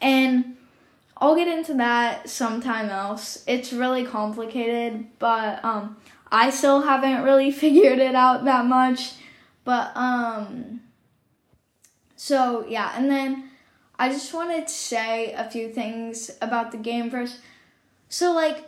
And 0.00 0.56
I'll 1.16 1.36
get 1.36 1.48
into 1.48 1.74
that 1.74 2.28
sometime 2.28 2.90
else. 2.90 3.44
It's 3.46 3.72
really 3.72 4.04
complicated, 4.04 5.06
but 5.18 5.64
um 5.64 5.96
I 6.30 6.50
still 6.50 6.82
haven't 6.82 7.22
really 7.22 7.50
figured 7.62 7.98
it 7.98 8.14
out 8.14 8.44
that 8.44 8.66
much. 8.66 9.14
But 9.64 9.96
um 9.96 10.80
so 12.16 12.64
yeah, 12.68 12.92
and 12.96 13.10
then 13.10 13.50
I 13.98 14.08
just 14.08 14.34
wanted 14.34 14.66
to 14.66 14.72
say 14.72 15.32
a 15.32 15.48
few 15.48 15.72
things 15.72 16.30
about 16.42 16.72
the 16.72 16.78
game 16.78 17.10
first. 17.10 17.40
So 18.08 18.32
like 18.32 18.64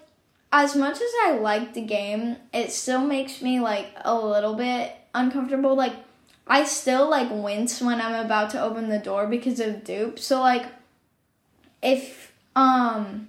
as 0.52 0.76
much 0.76 0.96
as 0.96 1.10
I 1.24 1.38
like 1.40 1.74
the 1.74 1.82
game, 1.82 2.36
it 2.52 2.70
still 2.70 3.00
makes 3.00 3.42
me 3.42 3.60
like 3.60 3.88
a 4.04 4.14
little 4.14 4.54
bit 4.54 4.94
uncomfortable. 5.14 5.74
Like 5.74 5.94
I 6.46 6.64
still 6.64 7.10
like 7.10 7.28
wince 7.30 7.80
when 7.80 8.00
I'm 8.00 8.24
about 8.24 8.50
to 8.50 8.62
open 8.62 8.88
the 8.88 8.98
door 8.98 9.26
because 9.26 9.58
of 9.58 9.82
dupe. 9.82 10.18
So 10.18 10.40
like 10.40 10.66
if 11.82 12.32
um 12.56 13.28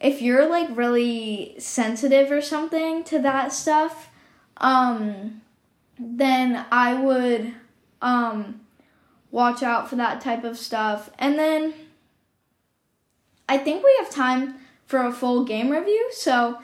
if 0.00 0.20
you're 0.20 0.48
like 0.48 0.68
really 0.76 1.54
sensitive 1.58 2.30
or 2.30 2.42
something 2.42 3.02
to 3.04 3.18
that 3.20 3.52
stuff, 3.52 4.10
um 4.58 5.40
then 5.98 6.66
I 6.70 6.94
would 6.94 7.54
um 8.02 8.60
watch 9.30 9.62
out 9.62 9.88
for 9.88 9.96
that 9.96 10.20
type 10.20 10.44
of 10.44 10.58
stuff. 10.58 11.10
And 11.18 11.38
then 11.38 11.74
I 13.48 13.58
think 13.58 13.82
we 13.82 13.94
have 13.98 14.10
time 14.10 14.56
for 14.86 15.00
a 15.00 15.12
full 15.12 15.44
game 15.44 15.70
review, 15.70 16.10
so 16.12 16.58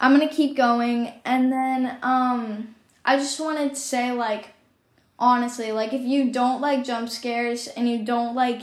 I'm 0.00 0.16
going 0.16 0.28
to 0.28 0.34
keep 0.34 0.56
going 0.56 1.12
and 1.24 1.52
then 1.52 1.98
um 2.02 2.74
I 3.04 3.16
just 3.16 3.40
wanted 3.40 3.70
to 3.70 3.76
say 3.76 4.12
like 4.12 4.50
honestly, 5.18 5.72
like 5.72 5.92
if 5.92 6.02
you 6.02 6.30
don't 6.30 6.60
like 6.60 6.84
jump 6.84 7.08
scares 7.08 7.66
and 7.68 7.88
you 7.88 8.04
don't 8.04 8.34
like 8.34 8.62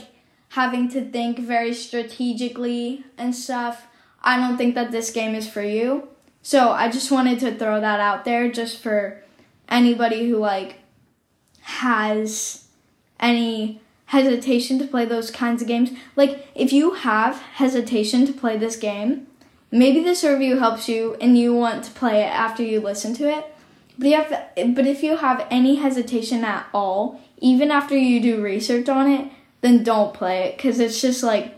having 0.56 0.88
to 0.88 1.04
think 1.04 1.38
very 1.38 1.74
strategically 1.74 3.04
and 3.18 3.34
stuff, 3.34 3.86
I 4.22 4.38
don't 4.38 4.56
think 4.56 4.74
that 4.74 4.90
this 4.90 5.10
game 5.10 5.34
is 5.34 5.46
for 5.46 5.62
you. 5.62 6.08
So 6.40 6.70
I 6.70 6.90
just 6.90 7.10
wanted 7.10 7.38
to 7.40 7.54
throw 7.54 7.78
that 7.78 8.00
out 8.00 8.24
there 8.24 8.50
just 8.50 8.78
for 8.82 9.22
anybody 9.68 10.30
who 10.30 10.38
like 10.38 10.78
has 11.60 12.64
any 13.20 13.82
hesitation 14.06 14.78
to 14.78 14.86
play 14.86 15.04
those 15.04 15.30
kinds 15.30 15.60
of 15.60 15.68
games. 15.68 15.90
Like, 16.14 16.46
if 16.54 16.72
you 16.72 16.94
have 16.94 17.36
hesitation 17.60 18.24
to 18.24 18.32
play 18.32 18.56
this 18.56 18.76
game, 18.76 19.26
maybe 19.70 20.02
this 20.02 20.24
review 20.24 20.58
helps 20.58 20.88
you 20.88 21.16
and 21.20 21.36
you 21.36 21.52
want 21.54 21.84
to 21.84 21.90
play 21.90 22.22
it 22.22 22.32
after 22.32 22.62
you 22.62 22.80
listen 22.80 23.12
to 23.16 23.28
it. 23.28 23.44
But, 23.98 24.08
you 24.08 24.14
have, 24.14 24.74
but 24.74 24.86
if 24.86 25.02
you 25.02 25.18
have 25.18 25.46
any 25.50 25.74
hesitation 25.74 26.44
at 26.44 26.66
all, 26.72 27.20
even 27.38 27.70
after 27.70 27.94
you 27.96 28.22
do 28.22 28.40
research 28.40 28.88
on 28.88 29.10
it, 29.10 29.30
then 29.60 29.82
don't 29.82 30.14
play 30.14 30.44
it 30.44 30.56
because 30.56 30.80
it's 30.80 31.00
just 31.00 31.22
like 31.22 31.54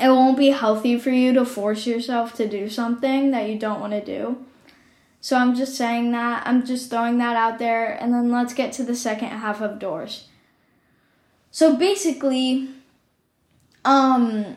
it 0.00 0.08
won't 0.08 0.36
be 0.36 0.50
healthy 0.50 0.98
for 0.98 1.10
you 1.10 1.32
to 1.32 1.44
force 1.44 1.86
yourself 1.86 2.34
to 2.34 2.48
do 2.48 2.68
something 2.68 3.30
that 3.30 3.48
you 3.48 3.58
don't 3.58 3.80
want 3.80 3.92
to 3.92 4.04
do. 4.04 4.44
So 5.20 5.36
I'm 5.36 5.54
just 5.54 5.76
saying 5.76 6.10
that. 6.12 6.46
I'm 6.46 6.66
just 6.66 6.90
throwing 6.90 7.18
that 7.18 7.36
out 7.36 7.58
there. 7.58 7.94
And 7.94 8.12
then 8.12 8.30
let's 8.30 8.52
get 8.52 8.72
to 8.74 8.82
the 8.82 8.96
second 8.96 9.28
half 9.28 9.62
of 9.62 9.78
doors. 9.78 10.28
So 11.50 11.76
basically, 11.76 12.68
um, 13.84 14.56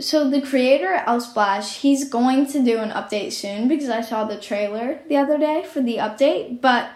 so 0.00 0.28
the 0.28 0.42
creator 0.42 1.02
LSPLASH, 1.06 1.80
he's 1.80 2.08
going 2.08 2.46
to 2.46 2.64
do 2.64 2.78
an 2.78 2.90
update 2.90 3.32
soon 3.32 3.68
because 3.68 3.90
I 3.90 4.00
saw 4.00 4.24
the 4.24 4.40
trailer 4.40 5.00
the 5.08 5.18
other 5.18 5.38
day 5.38 5.64
for 5.64 5.80
the 5.80 5.98
update, 5.98 6.60
but 6.60 6.90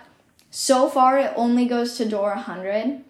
so 0.50 0.88
far 0.88 1.18
it 1.18 1.32
only 1.36 1.66
goes 1.66 1.96
to 1.98 2.08
door 2.08 2.30
100. 2.30 3.04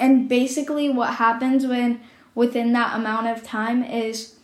And 0.00 0.28
basically 0.28 0.88
what 0.88 1.14
happens 1.14 1.66
when 1.66 2.00
within 2.34 2.72
that 2.72 2.96
amount 2.96 3.26
of 3.26 3.44
time 3.44 3.84
is 3.84 4.36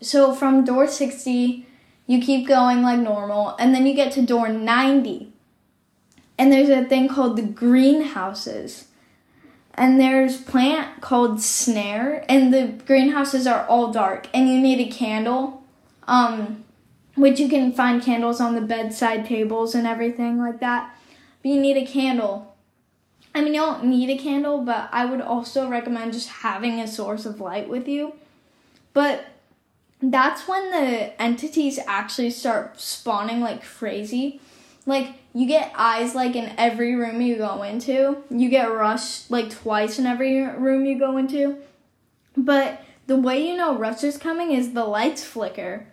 so 0.00 0.34
from 0.34 0.62
door 0.62 0.86
60 0.86 1.66
you 2.06 2.20
keep 2.20 2.46
going 2.46 2.82
like 2.82 3.00
normal 3.00 3.56
and 3.58 3.74
then 3.74 3.86
you 3.86 3.94
get 3.94 4.12
to 4.12 4.22
door 4.22 4.48
90. 4.48 5.32
And 6.38 6.52
there's 6.52 6.68
a 6.68 6.84
thing 6.84 7.08
called 7.08 7.36
the 7.36 7.42
greenhouses. 7.42 8.88
And 9.72 9.98
there's 9.98 10.40
plant 10.40 11.00
called 11.00 11.40
snare 11.40 12.24
and 12.28 12.52
the 12.52 12.78
greenhouses 12.86 13.46
are 13.46 13.66
all 13.66 13.90
dark 13.90 14.28
and 14.34 14.48
you 14.48 14.60
need 14.60 14.80
a 14.80 14.90
candle 14.90 15.64
um 16.06 16.62
which 17.14 17.40
you 17.40 17.48
can 17.48 17.72
find 17.72 18.02
candles 18.02 18.42
on 18.42 18.54
the 18.54 18.60
bedside 18.60 19.24
tables 19.24 19.74
and 19.74 19.86
everything 19.86 20.38
like 20.38 20.60
that. 20.60 20.94
But 21.42 21.50
you 21.50 21.60
need 21.60 21.78
a 21.78 21.86
candle 21.86 22.55
i 23.36 23.40
mean 23.40 23.54
you 23.54 23.60
don't 23.60 23.84
need 23.84 24.10
a 24.10 24.18
candle 24.20 24.58
but 24.62 24.88
i 24.92 25.04
would 25.04 25.20
also 25.20 25.68
recommend 25.68 26.12
just 26.12 26.28
having 26.28 26.80
a 26.80 26.88
source 26.88 27.24
of 27.24 27.40
light 27.40 27.68
with 27.68 27.86
you 27.86 28.12
but 28.92 29.26
that's 30.02 30.48
when 30.48 30.70
the 30.70 31.22
entities 31.22 31.78
actually 31.86 32.30
start 32.30 32.80
spawning 32.80 33.40
like 33.40 33.62
crazy 33.62 34.40
like 34.86 35.14
you 35.36 35.46
get 35.46 35.72
eyes 35.76 36.14
like 36.14 36.36
in 36.36 36.54
every 36.56 36.94
room 36.94 37.20
you 37.20 37.36
go 37.36 37.62
into. 37.62 38.22
You 38.30 38.48
get 38.48 38.72
rushed 38.72 39.30
like 39.30 39.50
twice 39.50 39.98
in 39.98 40.06
every 40.06 40.40
room 40.40 40.86
you 40.86 40.98
go 40.98 41.18
into. 41.18 41.58
But 42.36 42.82
the 43.06 43.16
way 43.16 43.46
you 43.46 43.56
know 43.56 43.76
rush 43.76 44.04
is 44.04 44.16
coming 44.16 44.52
is 44.52 44.72
the 44.72 44.84
lights 44.84 45.24
flicker. 45.24 45.86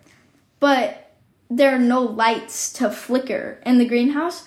But 0.61 1.11
there 1.49 1.75
are 1.75 1.79
no 1.79 2.01
lights 2.01 2.71
to 2.73 2.89
flicker 2.89 3.59
in 3.65 3.79
the 3.79 3.85
greenhouse. 3.85 4.45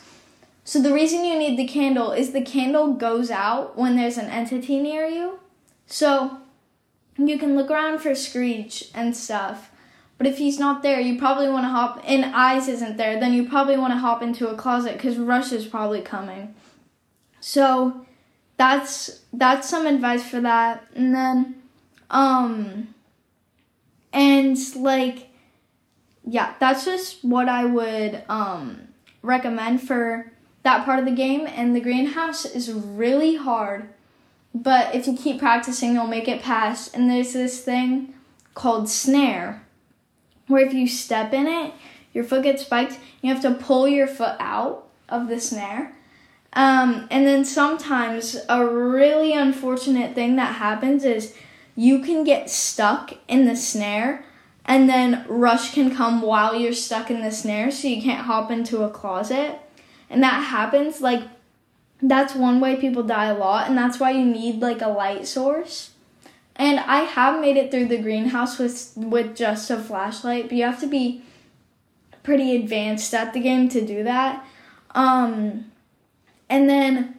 So 0.66 0.82
the 0.82 0.92
reason 0.92 1.24
you 1.24 1.38
need 1.38 1.56
the 1.56 1.64
candle 1.64 2.10
is 2.10 2.32
the 2.32 2.42
candle 2.42 2.94
goes 2.94 3.30
out 3.30 3.78
when 3.78 3.94
there's 3.94 4.18
an 4.18 4.26
entity 4.26 4.80
near 4.80 5.06
you. 5.06 5.38
So 5.86 6.38
you 7.16 7.38
can 7.38 7.54
look 7.54 7.70
around 7.70 8.00
for 8.00 8.16
Screech 8.16 8.90
and 8.92 9.16
stuff. 9.16 9.70
But 10.18 10.26
if 10.26 10.38
he's 10.38 10.58
not 10.58 10.82
there, 10.82 10.98
you 10.98 11.20
probably 11.20 11.48
want 11.48 11.66
to 11.66 11.68
hop, 11.68 12.02
and 12.04 12.24
Eyes 12.24 12.66
isn't 12.66 12.96
there, 12.96 13.20
then 13.20 13.32
you 13.32 13.48
probably 13.48 13.76
want 13.76 13.92
to 13.92 13.98
hop 13.98 14.22
into 14.22 14.48
a 14.48 14.56
closet 14.56 14.94
because 14.94 15.18
Rush 15.18 15.52
is 15.52 15.66
probably 15.66 16.00
coming. 16.00 16.56
So 17.38 18.04
that's 18.56 19.20
that's 19.32 19.70
some 19.70 19.86
advice 19.86 20.28
for 20.28 20.40
that. 20.40 20.84
And 20.96 21.14
then, 21.14 21.62
um, 22.10 22.92
and 24.12 24.58
like, 24.74 25.28
yeah, 26.24 26.54
that's 26.58 26.84
just 26.84 27.22
what 27.22 27.48
I 27.48 27.64
would 27.66 28.24
um 28.28 28.88
recommend 29.22 29.80
for 29.86 30.32
that 30.66 30.84
part 30.84 30.98
of 30.98 31.04
the 31.04 31.12
game. 31.12 31.46
And 31.46 31.74
the 31.74 31.80
greenhouse 31.80 32.44
is 32.44 32.72
really 32.72 33.36
hard, 33.36 33.88
but 34.52 34.94
if 34.94 35.06
you 35.06 35.16
keep 35.16 35.38
practicing, 35.38 35.94
you'll 35.94 36.08
make 36.08 36.28
it 36.28 36.42
past. 36.42 36.94
And 36.94 37.08
there's 37.08 37.32
this 37.32 37.62
thing 37.62 38.14
called 38.54 38.88
snare 38.88 39.62
where 40.48 40.66
if 40.66 40.74
you 40.74 40.88
step 40.88 41.32
in 41.32 41.46
it, 41.46 41.72
your 42.12 42.24
foot 42.24 42.42
gets 42.42 42.62
spiked. 42.62 42.98
You 43.22 43.32
have 43.32 43.42
to 43.42 43.54
pull 43.54 43.86
your 43.86 44.06
foot 44.06 44.36
out 44.40 44.88
of 45.08 45.28
the 45.28 45.40
snare. 45.40 45.94
Um, 46.52 47.06
and 47.10 47.26
then 47.26 47.44
sometimes 47.44 48.36
a 48.48 48.66
really 48.66 49.34
unfortunate 49.34 50.14
thing 50.14 50.36
that 50.36 50.56
happens 50.56 51.04
is 51.04 51.34
you 51.76 52.00
can 52.00 52.24
get 52.24 52.50
stuck 52.50 53.12
in 53.28 53.44
the 53.44 53.54
snare 53.54 54.24
and 54.64 54.88
then 54.88 55.24
rush 55.28 55.74
can 55.74 55.94
come 55.94 56.22
while 56.22 56.56
you're 56.56 56.72
stuck 56.72 57.10
in 57.10 57.22
the 57.22 57.30
snare 57.30 57.70
so 57.70 57.86
you 57.86 58.02
can't 58.02 58.24
hop 58.24 58.50
into 58.50 58.82
a 58.82 58.90
closet. 58.90 59.60
And 60.08 60.22
that 60.22 60.44
happens 60.44 61.00
like 61.00 61.22
that's 62.02 62.34
one 62.34 62.60
way 62.60 62.76
people 62.76 63.02
die 63.02 63.26
a 63.26 63.34
lot 63.34 63.68
and 63.68 63.76
that's 63.76 63.98
why 63.98 64.10
you 64.10 64.24
need 64.24 64.60
like 64.60 64.82
a 64.82 64.88
light 64.88 65.26
source. 65.26 65.90
And 66.54 66.80
I 66.80 67.00
have 67.00 67.40
made 67.40 67.56
it 67.56 67.70
through 67.70 67.88
the 67.88 67.98
greenhouse 67.98 68.58
with 68.58 68.92
with 68.96 69.36
just 69.36 69.70
a 69.70 69.78
flashlight, 69.78 70.48
but 70.48 70.56
you 70.56 70.64
have 70.64 70.80
to 70.80 70.86
be 70.86 71.22
pretty 72.22 72.56
advanced 72.56 73.12
at 73.14 73.32
the 73.32 73.40
game 73.40 73.68
to 73.68 73.86
do 73.86 74.02
that. 74.04 74.44
Um, 74.94 75.70
and 76.48 76.68
then 76.68 77.18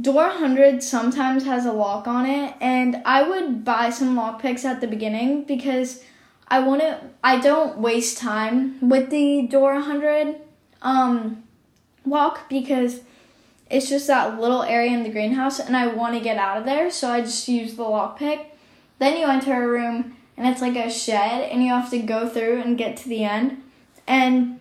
door 0.00 0.26
100 0.26 0.82
sometimes 0.82 1.44
has 1.44 1.66
a 1.66 1.72
lock 1.72 2.06
on 2.06 2.26
it, 2.26 2.54
and 2.60 3.00
I 3.04 3.22
would 3.22 3.64
buy 3.64 3.90
some 3.90 4.16
lock 4.16 4.42
picks 4.42 4.64
at 4.64 4.80
the 4.80 4.86
beginning 4.86 5.44
because 5.44 6.02
I 6.48 6.60
want 6.60 6.80
to. 6.80 7.00
I 7.22 7.38
don't 7.38 7.78
waste 7.78 8.18
time 8.18 8.88
with 8.88 9.10
the 9.10 9.46
door 9.46 9.74
100 9.74 10.36
um, 10.82 11.44
lock 12.08 12.48
because 12.48 13.00
it's 13.70 13.88
just 13.88 14.06
that 14.06 14.40
little 14.40 14.62
area 14.62 14.92
in 14.92 15.02
the 15.02 15.10
greenhouse 15.10 15.60
and 15.60 15.76
I 15.76 15.88
want 15.88 16.14
to 16.14 16.20
get 16.20 16.38
out 16.38 16.56
of 16.56 16.64
there, 16.64 16.90
so 16.90 17.10
I 17.10 17.20
just 17.20 17.48
use 17.48 17.74
the 17.74 17.84
lockpick. 17.84 18.46
Then 18.98 19.18
you 19.18 19.26
enter 19.26 19.62
a 19.62 19.68
room 19.68 20.16
and 20.36 20.46
it's 20.46 20.62
like 20.62 20.76
a 20.76 20.90
shed 20.90 21.50
and 21.50 21.62
you 21.62 21.70
have 21.70 21.90
to 21.90 21.98
go 21.98 22.28
through 22.28 22.62
and 22.62 22.78
get 22.78 22.96
to 22.98 23.08
the 23.08 23.24
end. 23.24 23.62
And 24.06 24.60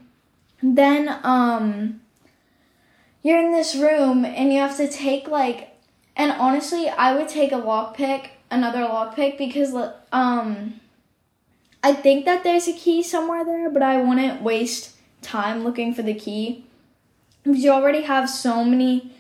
then 0.62 1.20
um 1.24 2.02
you're 3.24 3.40
in 3.40 3.52
this 3.52 3.76
room 3.76 4.26
and 4.26 4.52
you 4.52 4.60
have 4.60 4.78
to 4.78 4.88
take 4.88 5.28
like 5.28 5.76
and 6.16 6.32
honestly, 6.32 6.90
I 6.90 7.16
would 7.16 7.30
take 7.30 7.52
a 7.52 7.62
lockpick 7.62 8.30
another 8.50 8.80
lockpick 8.80 9.38
because 9.38 9.74
um 10.12 10.80
I 11.84 11.94
think 11.94 12.26
that 12.26 12.44
there's 12.44 12.68
a 12.68 12.74
key 12.74 13.04
somewhere 13.04 13.46
there, 13.46 13.70
but 13.70 13.84
I 13.84 14.02
wouldn't 14.02 14.42
waste 14.42 14.96
time 15.22 15.64
looking 15.64 15.94
for 15.94 16.02
the 16.02 16.14
key 16.14 16.67
because 17.48 17.64
you 17.64 17.72
already 17.72 18.02
have 18.02 18.30
so 18.30 18.64
many 18.64 19.12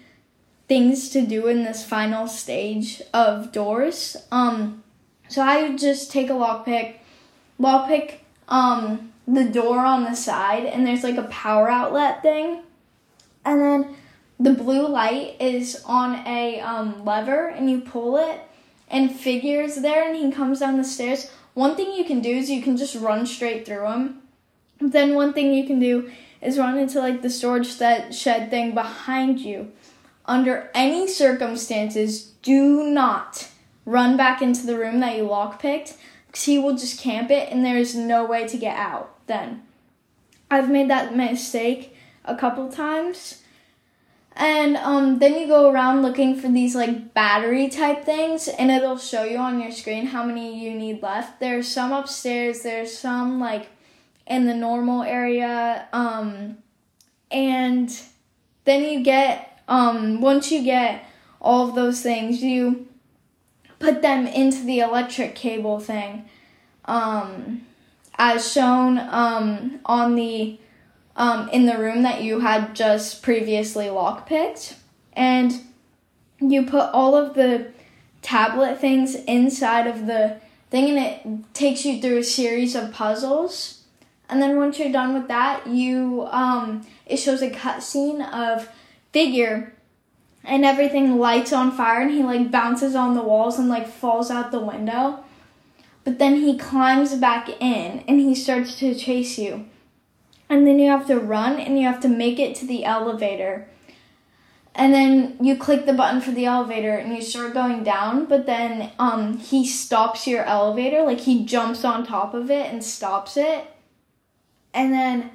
things 0.67 1.09
to 1.09 1.25
do 1.25 1.47
in 1.47 1.63
this 1.63 1.85
final 1.85 2.27
stage 2.27 3.01
of 3.13 3.51
doors. 3.51 4.17
Um, 4.31 4.83
so 5.29 5.41
I 5.41 5.63
would 5.63 5.77
just 5.77 6.11
take 6.11 6.29
a 6.29 6.33
lockpick, 6.33 6.95
lockpick 7.59 8.15
um 8.47 9.13
the 9.27 9.43
door 9.43 9.79
on 9.79 10.05
the 10.05 10.15
side, 10.15 10.65
and 10.65 10.87
there's 10.87 11.03
like 11.03 11.17
a 11.17 11.23
power 11.23 11.69
outlet 11.69 12.21
thing, 12.21 12.61
and 13.43 13.61
then 13.61 13.95
the 14.39 14.53
blue 14.53 14.87
light 14.87 15.35
is 15.41 15.83
on 15.85 16.25
a 16.25 16.61
um, 16.61 17.03
lever, 17.03 17.47
and 17.47 17.69
you 17.69 17.81
pull 17.81 18.15
it, 18.15 18.39
and 18.89 19.11
figures 19.11 19.75
there, 19.75 20.07
and 20.07 20.15
he 20.15 20.31
comes 20.31 20.59
down 20.59 20.77
the 20.77 20.83
stairs. 20.83 21.29
One 21.55 21.75
thing 21.75 21.93
you 21.93 22.05
can 22.05 22.21
do 22.21 22.29
is 22.29 22.49
you 22.49 22.61
can 22.61 22.77
just 22.77 22.95
run 22.95 23.25
straight 23.25 23.65
through 23.65 23.87
him. 23.87 24.21
Then 24.79 25.15
one 25.15 25.33
thing 25.33 25.53
you 25.53 25.65
can 25.65 25.79
do 25.79 26.09
is 26.41 26.57
run 26.57 26.77
into 26.77 26.99
like 26.99 27.21
the 27.21 27.29
storage 27.29 27.77
shed 27.77 28.49
thing 28.49 28.73
behind 28.73 29.39
you 29.39 29.71
under 30.27 30.69
any 30.73 31.07
circumstances, 31.07 32.33
do 32.41 32.83
not 32.83 33.49
run 33.85 34.17
back 34.17 34.41
into 34.41 34.65
the 34.65 34.77
room 34.77 34.99
that 34.99 35.15
you 35.15 35.23
lockpicked 35.23 35.95
because 36.27 36.43
he 36.43 36.59
will 36.59 36.75
just 36.75 36.99
camp 36.99 37.31
it 37.31 37.49
and 37.51 37.65
there's 37.65 37.95
no 37.95 38.25
way 38.25 38.45
to 38.47 38.57
get 38.57 38.77
out 38.77 39.15
then. 39.27 39.63
I've 40.51 40.69
made 40.69 40.89
that 40.89 41.15
mistake 41.15 41.95
a 42.25 42.35
couple 42.35 42.69
times. 42.69 43.41
And 44.39 44.77
um, 44.77 45.17
then 45.17 45.33
you 45.33 45.47
go 45.47 45.71
around 45.71 46.03
looking 46.03 46.39
for 46.39 46.47
these 46.47 46.75
like 46.75 47.15
battery 47.15 47.69
type 47.69 48.05
things, 48.05 48.47
and 48.47 48.69
it'll 48.69 48.99
show 48.99 49.23
you 49.23 49.37
on 49.39 49.59
your 49.59 49.71
screen 49.71 50.05
how 50.05 50.23
many 50.23 50.63
you 50.63 50.77
need 50.77 51.01
left. 51.01 51.39
There's 51.39 51.67
some 51.67 51.91
upstairs, 51.91 52.61
there's 52.61 52.95
some 52.95 53.39
like 53.39 53.69
in 54.29 54.45
the 54.45 54.53
normal 54.53 55.03
area, 55.03 55.87
um, 55.93 56.57
and 57.31 58.01
then 58.65 58.83
you 58.83 59.03
get 59.03 59.61
um, 59.67 60.21
once 60.21 60.51
you 60.51 60.63
get 60.63 61.05
all 61.41 61.67
of 61.67 61.75
those 61.75 62.01
things, 62.01 62.41
you 62.41 62.87
put 63.79 64.01
them 64.01 64.25
into 64.27 64.63
the 64.63 64.79
electric 64.79 65.35
cable 65.35 65.79
thing, 65.79 66.27
um, 66.85 67.65
as 68.17 68.51
shown 68.51 68.97
um, 68.97 69.79
on 69.85 70.15
the 70.15 70.59
um, 71.15 71.49
in 71.49 71.65
the 71.65 71.77
room 71.77 72.03
that 72.03 72.21
you 72.21 72.39
had 72.39 72.75
just 72.75 73.23
previously 73.23 73.85
lockpicked, 73.85 74.75
and 75.13 75.61
you 76.39 76.63
put 76.63 76.91
all 76.93 77.15
of 77.15 77.33
the 77.33 77.71
tablet 78.21 78.79
things 78.79 79.15
inside 79.15 79.87
of 79.87 80.05
the 80.05 80.39
thing, 80.69 80.95
and 80.95 80.99
it 80.99 81.53
takes 81.53 81.85
you 81.85 82.01
through 82.01 82.17
a 82.17 82.23
series 82.23 82.75
of 82.75 82.93
puzzles. 82.93 83.76
And 84.29 84.41
then 84.41 84.57
once 84.57 84.77
you're 84.77 84.91
done 84.91 85.13
with 85.13 85.27
that, 85.29 85.67
you 85.67 86.27
um, 86.31 86.85
it 87.05 87.17
shows 87.17 87.41
a 87.41 87.49
cutscene 87.49 88.21
of 88.33 88.69
figure 89.13 89.73
and 90.43 90.65
everything 90.65 91.17
lights 91.17 91.51
on 91.53 91.71
fire 91.71 92.01
and 92.01 92.11
he 92.11 92.23
like 92.23 92.51
bounces 92.51 92.95
on 92.95 93.15
the 93.15 93.21
walls 93.21 93.59
and 93.59 93.69
like 93.69 93.87
falls 93.87 94.31
out 94.31 94.51
the 94.51 94.59
window. 94.59 95.23
But 96.03 96.19
then 96.19 96.35
he 96.35 96.57
climbs 96.57 97.15
back 97.15 97.49
in 97.61 98.03
and 98.07 98.19
he 98.19 98.33
starts 98.33 98.79
to 98.79 98.95
chase 98.95 99.37
you. 99.37 99.65
And 100.49 100.65
then 100.65 100.79
you 100.79 100.89
have 100.89 101.07
to 101.07 101.19
run 101.19 101.59
and 101.59 101.77
you 101.77 101.85
have 101.85 101.99
to 102.01 102.07
make 102.07 102.39
it 102.39 102.55
to 102.55 102.65
the 102.65 102.85
elevator. 102.85 103.67
And 104.73 104.93
then 104.93 105.37
you 105.41 105.57
click 105.57 105.85
the 105.85 105.93
button 105.93 106.21
for 106.21 106.31
the 106.31 106.45
elevator 106.45 106.91
and 106.91 107.13
you 107.13 107.21
start 107.21 107.53
going 107.53 107.83
down, 107.83 108.25
but 108.25 108.45
then 108.45 108.91
um 108.99 109.37
he 109.37 109.65
stops 109.65 110.27
your 110.27 110.43
elevator, 110.43 111.01
like 111.01 111.21
he 111.21 111.43
jumps 111.45 111.83
on 111.83 112.05
top 112.05 112.33
of 112.33 112.51
it 112.51 112.71
and 112.71 112.83
stops 112.83 113.35
it. 113.35 113.65
And 114.77 114.93
then 114.93 115.31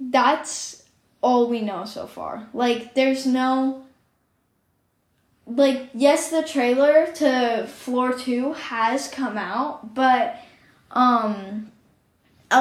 that's 0.00 0.82
all 1.20 1.46
we 1.46 1.60
know 1.60 1.84
so 1.84 2.06
far. 2.06 2.48
Like, 2.54 2.94
there's 2.94 3.26
no. 3.26 3.84
Like, 5.46 5.90
yes, 5.92 6.30
the 6.30 6.42
trailer 6.42 7.06
to 7.16 7.66
Floor 7.66 8.14
2 8.14 8.54
has 8.54 9.08
come 9.08 9.38
out, 9.38 9.94
but, 9.94 10.38
um, 10.90 11.70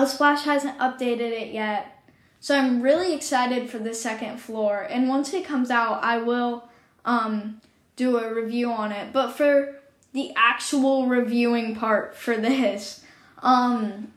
Splash 0.05 0.43
hasn't 0.43 0.77
updated 0.79 1.31
it 1.31 1.53
yet. 1.53 2.01
So 2.39 2.57
I'm 2.57 2.81
really 2.81 3.13
excited 3.13 3.69
for 3.69 3.77
the 3.77 3.93
second 3.93 4.39
floor. 4.39 4.85
And 4.89 5.09
once 5.09 5.33
it 5.33 5.43
comes 5.43 5.69
out, 5.69 6.01
I 6.03 6.19
will, 6.19 6.69
um, 7.03 7.59
do 7.97 8.17
a 8.17 8.33
review 8.33 8.71
on 8.71 8.93
it. 8.93 9.11
But 9.11 9.31
for 9.31 9.75
the 10.13 10.31
actual 10.37 11.07
reviewing 11.07 11.75
part 11.75 12.15
for 12.15 12.37
this, 12.37 13.03
um, 13.43 14.13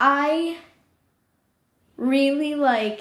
I 0.00 0.56
really 1.96 2.54
like 2.54 3.00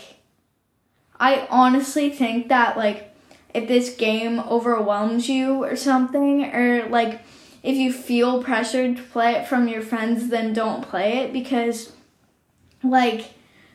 I 1.20 1.48
honestly 1.50 2.10
think 2.10 2.50
that 2.50 2.78
like 2.78 3.16
if 3.54 3.68
this 3.68 3.96
game 3.96 4.40
overwhelms 4.40 5.30
you 5.30 5.64
or 5.64 5.76
something 5.76 6.46
or 6.54 6.88
like 6.90 7.22
if 7.64 7.76
you 7.76 7.94
feel 7.94 8.44
pressured 8.44 8.98
to 8.98 9.04
play 9.04 9.36
it 9.36 9.48
from 9.48 9.68
your 9.68 9.82
friends 9.82 10.30
then 10.30 10.54
don't 10.54 10.84
play 10.84 11.20
it 11.20 11.34
because 11.34 11.94
like 12.84 13.34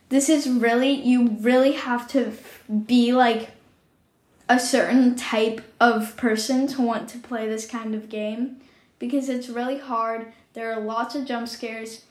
this 0.09 0.29
is 0.29 0.49
really 0.49 0.93
you 0.93 1.37
really 1.41 1.73
have 1.73 2.09
to 2.09 2.33
be 2.87 3.13
like 3.13 3.51
a 4.49 4.59
certain 4.59 5.17
type 5.17 5.61
of 5.81 6.17
person 6.17 6.67
to 6.69 6.83
want 6.83 7.09
to 7.09 7.19
play 7.19 7.49
this 7.49 7.67
kind 7.67 7.95
of 7.95 8.09
game 8.09 8.61
because 8.99 9.29
it's 9.29 9.49
really 9.49 9.79
hard. 9.79 10.33
There 10.55 10.73
are 10.73 10.81
lots 10.81 11.15
of 11.15 11.27
jump 11.27 11.49
scares. 11.49 12.05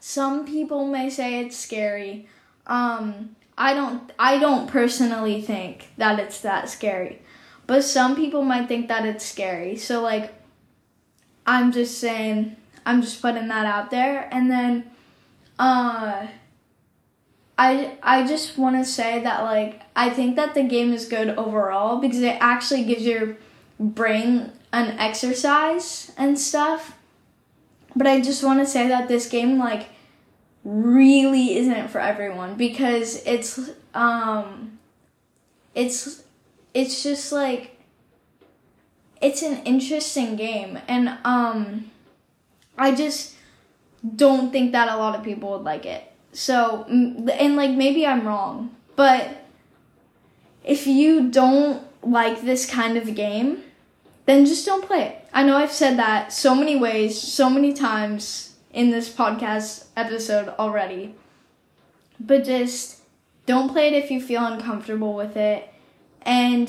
Some 0.00 0.46
people 0.46 0.86
may 0.86 1.10
say 1.10 1.40
it's 1.40 1.56
scary. 1.56 2.26
Um, 2.66 3.36
I 3.60 3.74
don't 3.74 4.10
I 4.18 4.38
don't 4.38 4.66
personally 4.66 5.42
think 5.42 5.90
that 5.98 6.18
it's 6.18 6.40
that 6.40 6.70
scary. 6.70 7.20
But 7.66 7.84
some 7.84 8.16
people 8.16 8.42
might 8.42 8.66
think 8.66 8.88
that 8.88 9.04
it's 9.04 9.24
scary. 9.24 9.76
So 9.76 10.00
like 10.00 10.32
I'm 11.46 11.70
just 11.70 11.98
saying 11.98 12.56
I'm 12.86 13.02
just 13.02 13.20
putting 13.20 13.48
that 13.48 13.66
out 13.66 13.90
there 13.90 14.28
and 14.32 14.50
then 14.50 14.90
uh 15.58 16.26
I 17.58 17.98
I 18.02 18.26
just 18.26 18.56
want 18.56 18.76
to 18.76 18.90
say 18.90 19.22
that 19.22 19.44
like 19.44 19.82
I 19.94 20.08
think 20.08 20.36
that 20.36 20.54
the 20.54 20.62
game 20.62 20.94
is 20.94 21.04
good 21.04 21.28
overall 21.28 21.98
because 21.98 22.22
it 22.22 22.38
actually 22.40 22.84
gives 22.84 23.04
your 23.04 23.36
brain 23.78 24.52
an 24.72 24.98
exercise 24.98 26.12
and 26.16 26.38
stuff. 26.38 26.96
But 27.94 28.06
I 28.06 28.20
just 28.20 28.42
want 28.42 28.60
to 28.60 28.66
say 28.66 28.88
that 28.88 29.08
this 29.08 29.28
game 29.28 29.58
like 29.58 29.88
really 30.64 31.56
isn't 31.56 31.88
for 31.88 32.00
everyone 32.00 32.54
because 32.54 33.22
it's 33.24 33.58
um 33.94 34.78
it's 35.74 36.22
it's 36.74 37.02
just 37.02 37.32
like 37.32 37.80
it's 39.20 39.42
an 39.42 39.62
interesting 39.64 40.36
game 40.36 40.78
and 40.88 41.18
um 41.24 41.90
I 42.78 42.94
just 42.94 43.34
don't 44.16 44.50
think 44.50 44.72
that 44.72 44.88
a 44.88 44.96
lot 44.96 45.14
of 45.14 45.22
people 45.22 45.50
would 45.50 45.64
like 45.64 45.84
it. 45.84 46.10
So 46.32 46.84
and 46.88 47.56
like 47.56 47.72
maybe 47.72 48.06
I'm 48.06 48.26
wrong, 48.26 48.74
but 48.96 49.44
if 50.64 50.86
you 50.86 51.30
don't 51.30 51.82
like 52.02 52.42
this 52.42 52.70
kind 52.70 52.96
of 52.96 53.14
game, 53.14 53.62
then 54.26 54.46
just 54.46 54.66
don't 54.66 54.84
play 54.84 55.02
it. 55.02 55.28
I 55.32 55.42
know 55.42 55.56
I've 55.56 55.72
said 55.72 55.98
that 55.98 56.32
so 56.32 56.54
many 56.54 56.76
ways, 56.76 57.20
so 57.20 57.48
many 57.50 57.72
times 57.72 58.56
in 58.72 58.90
this 58.90 59.12
podcast 59.12 59.86
episode 59.96 60.48
already. 60.58 61.14
But 62.18 62.44
just 62.44 63.00
don't 63.46 63.70
play 63.70 63.88
it 63.88 63.94
if 63.94 64.10
you 64.10 64.20
feel 64.20 64.44
uncomfortable 64.44 65.14
with 65.14 65.36
it. 65.36 65.72
And 66.22 66.68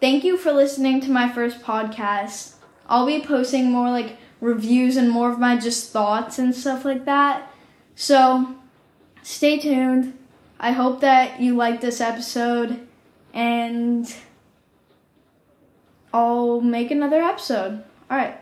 thank 0.00 0.24
you 0.24 0.36
for 0.36 0.52
listening 0.52 1.00
to 1.02 1.10
my 1.10 1.28
first 1.28 1.62
podcast. 1.62 2.54
I'll 2.88 3.06
be 3.06 3.20
posting 3.20 3.70
more 3.70 3.90
like 3.90 4.16
reviews 4.40 4.96
and 4.96 5.10
more 5.10 5.30
of 5.30 5.38
my 5.38 5.56
just 5.56 5.92
thoughts 5.92 6.38
and 6.38 6.54
stuff 6.54 6.84
like 6.84 7.04
that. 7.04 7.50
So 7.94 8.54
stay 9.22 9.58
tuned. 9.58 10.16
I 10.58 10.72
hope 10.72 11.00
that 11.00 11.40
you 11.40 11.56
like 11.56 11.80
this 11.80 12.00
episode 12.00 12.86
and 13.32 14.14
I'll 16.12 16.60
make 16.60 16.90
another 16.90 17.20
episode. 17.22 17.84
All 18.10 18.16
right. 18.16 18.36